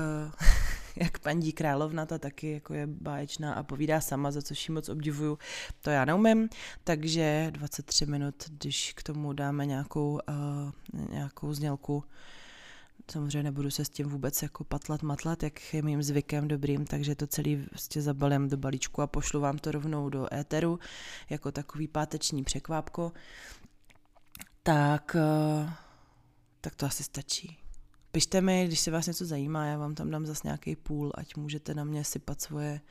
jak 1.02 1.20
paní 1.20 1.52
královna, 1.52 2.06
ta 2.06 2.18
taky 2.18 2.52
jako 2.52 2.74
je 2.74 2.88
báječná 2.88 3.54
a 3.54 3.64
povídá 3.64 4.02
sama, 4.02 4.32
za 4.32 4.42
což 4.42 4.70
ji 4.70 4.74
moc 4.74 4.90
obdivuju. 4.90 5.38
To 5.82 5.90
já 5.90 6.06
neumím, 6.06 6.50
takže 6.84 7.48
23 7.52 8.06
minut, 8.06 8.36
když 8.50 8.94
k 8.94 9.04
tomu 9.04 9.34
dáme 9.34 9.66
nějakou, 9.66 10.20
uh, 10.30 11.10
nějakou 11.10 11.54
znělku, 11.54 12.04
samozřejmě 13.12 13.44
nebudu 13.44 13.72
se 13.72 13.86
s 13.86 13.90
tím 13.90 14.10
vůbec 14.10 14.42
jako 14.44 14.64
patlat, 14.64 15.04
matlat, 15.04 15.44
jak 15.44 15.74
je 15.74 15.82
mým 15.82 16.04
zvykem 16.04 16.48
dobrým, 16.48 16.86
takže 16.86 17.16
to 17.16 17.28
celý 17.28 17.56
vlastně 17.56 18.02
zabalím 18.02 18.50
do 18.50 18.58
balíčku 18.58 19.02
a 19.02 19.08
pošlu 19.08 19.40
vám 19.40 19.58
to 19.58 19.72
rovnou 19.72 20.10
do 20.10 20.34
éteru, 20.34 20.80
jako 21.30 21.52
takový 21.52 21.88
páteční 21.88 22.44
překvápko. 22.44 23.12
Tak, 24.64 25.16
uh, 25.16 25.70
tak 26.62 26.76
to 26.76 26.86
asi 26.86 27.04
stačí. 27.04 27.65
Pište 28.16 28.42
mi, 28.42 28.68
když 28.68 28.80
se 28.80 28.92
vás 28.92 29.08
něco 29.08 29.26
zajímá, 29.26 29.66
já 29.66 29.78
vám 29.78 29.96
tam 29.96 30.12
dám 30.12 30.26
zase 30.26 30.42
nějaký 30.44 30.76
půl, 30.76 31.12
ať 31.16 31.36
můžete 31.36 31.74
na 31.74 31.84
mě 31.84 32.04
sypat 32.04 32.42
svoje 32.42 32.82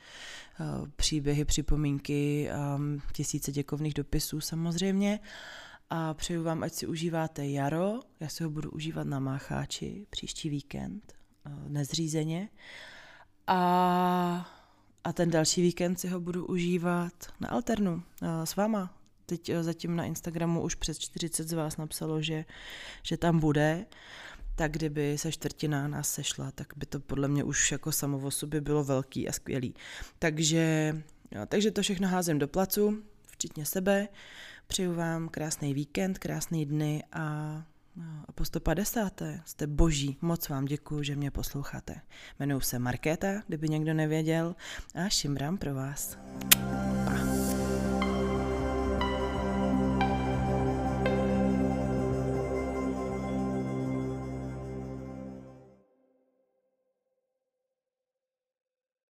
uh, 0.59 0.87
příběhy, 0.95 1.45
připomínky, 1.45 2.49
um, 2.75 3.01
tisíce 3.13 3.51
děkovných 3.51 3.93
dopisů 3.93 4.41
samozřejmě. 4.41 5.19
A 5.89 6.13
přeju 6.13 6.43
vám, 6.43 6.63
ať 6.63 6.73
si 6.73 6.87
užíváte 6.87 7.47
jaro, 7.47 7.99
já 8.19 8.29
si 8.29 8.43
ho 8.43 8.49
budu 8.49 8.71
užívat 8.71 9.07
na 9.07 9.19
Mácháči 9.19 10.05
příští 10.09 10.49
víkend, 10.49 11.13
uh, 11.45 11.69
nezřízeně. 11.69 12.49
A, 13.47 14.51
a 15.03 15.13
ten 15.13 15.29
další 15.29 15.61
víkend 15.61 15.99
si 15.99 16.07
ho 16.07 16.19
budu 16.19 16.45
užívat 16.45 17.13
na 17.39 17.49
Alternu 17.49 17.93
uh, 17.93 18.27
s 18.43 18.55
váma. 18.55 18.93
Teď 19.25 19.51
zatím 19.61 19.95
na 19.95 20.03
Instagramu 20.03 20.61
už 20.61 20.75
přes 20.75 20.99
40 20.99 21.47
z 21.47 21.53
vás 21.53 21.77
napsalo, 21.77 22.21
že, 22.21 22.45
že 23.03 23.17
tam 23.17 23.39
bude 23.39 23.85
tak 24.55 24.71
kdyby 24.71 25.17
se 25.17 25.31
čtvrtina 25.31 25.87
nás 25.87 26.13
sešla, 26.13 26.51
tak 26.51 26.73
by 26.75 26.85
to 26.85 26.99
podle 26.99 27.27
mě 27.27 27.43
už 27.43 27.71
jako 27.71 27.91
samo 27.91 28.17
o 28.17 28.31
sobě 28.31 28.61
bylo 28.61 28.83
velký 28.83 29.29
a 29.29 29.31
skvělý. 29.31 29.73
Takže, 30.19 30.95
jo, 31.31 31.41
takže 31.47 31.71
to 31.71 31.81
všechno 31.81 32.07
házím 32.07 32.39
do 32.39 32.47
placu, 32.47 33.03
včetně 33.25 33.65
sebe. 33.65 34.07
Přeju 34.67 34.93
vám 34.93 35.29
krásný 35.29 35.73
víkend, 35.73 36.19
krásný 36.19 36.65
dny 36.65 37.03
a, 37.11 37.21
a 38.27 38.31
po 38.31 38.45
150. 38.45 39.21
jste 39.45 39.67
boží. 39.67 40.17
Moc 40.21 40.49
vám 40.49 40.65
děkuji, 40.65 41.03
že 41.03 41.15
mě 41.15 41.31
posloucháte. 41.31 41.95
Jmenuji 42.39 42.61
se 42.61 42.79
Markéta, 42.79 43.27
kdyby 43.47 43.69
někdo 43.69 43.93
nevěděl, 43.93 44.55
a 44.95 45.09
šimrám 45.09 45.57
pro 45.57 45.75
vás. 45.75 46.17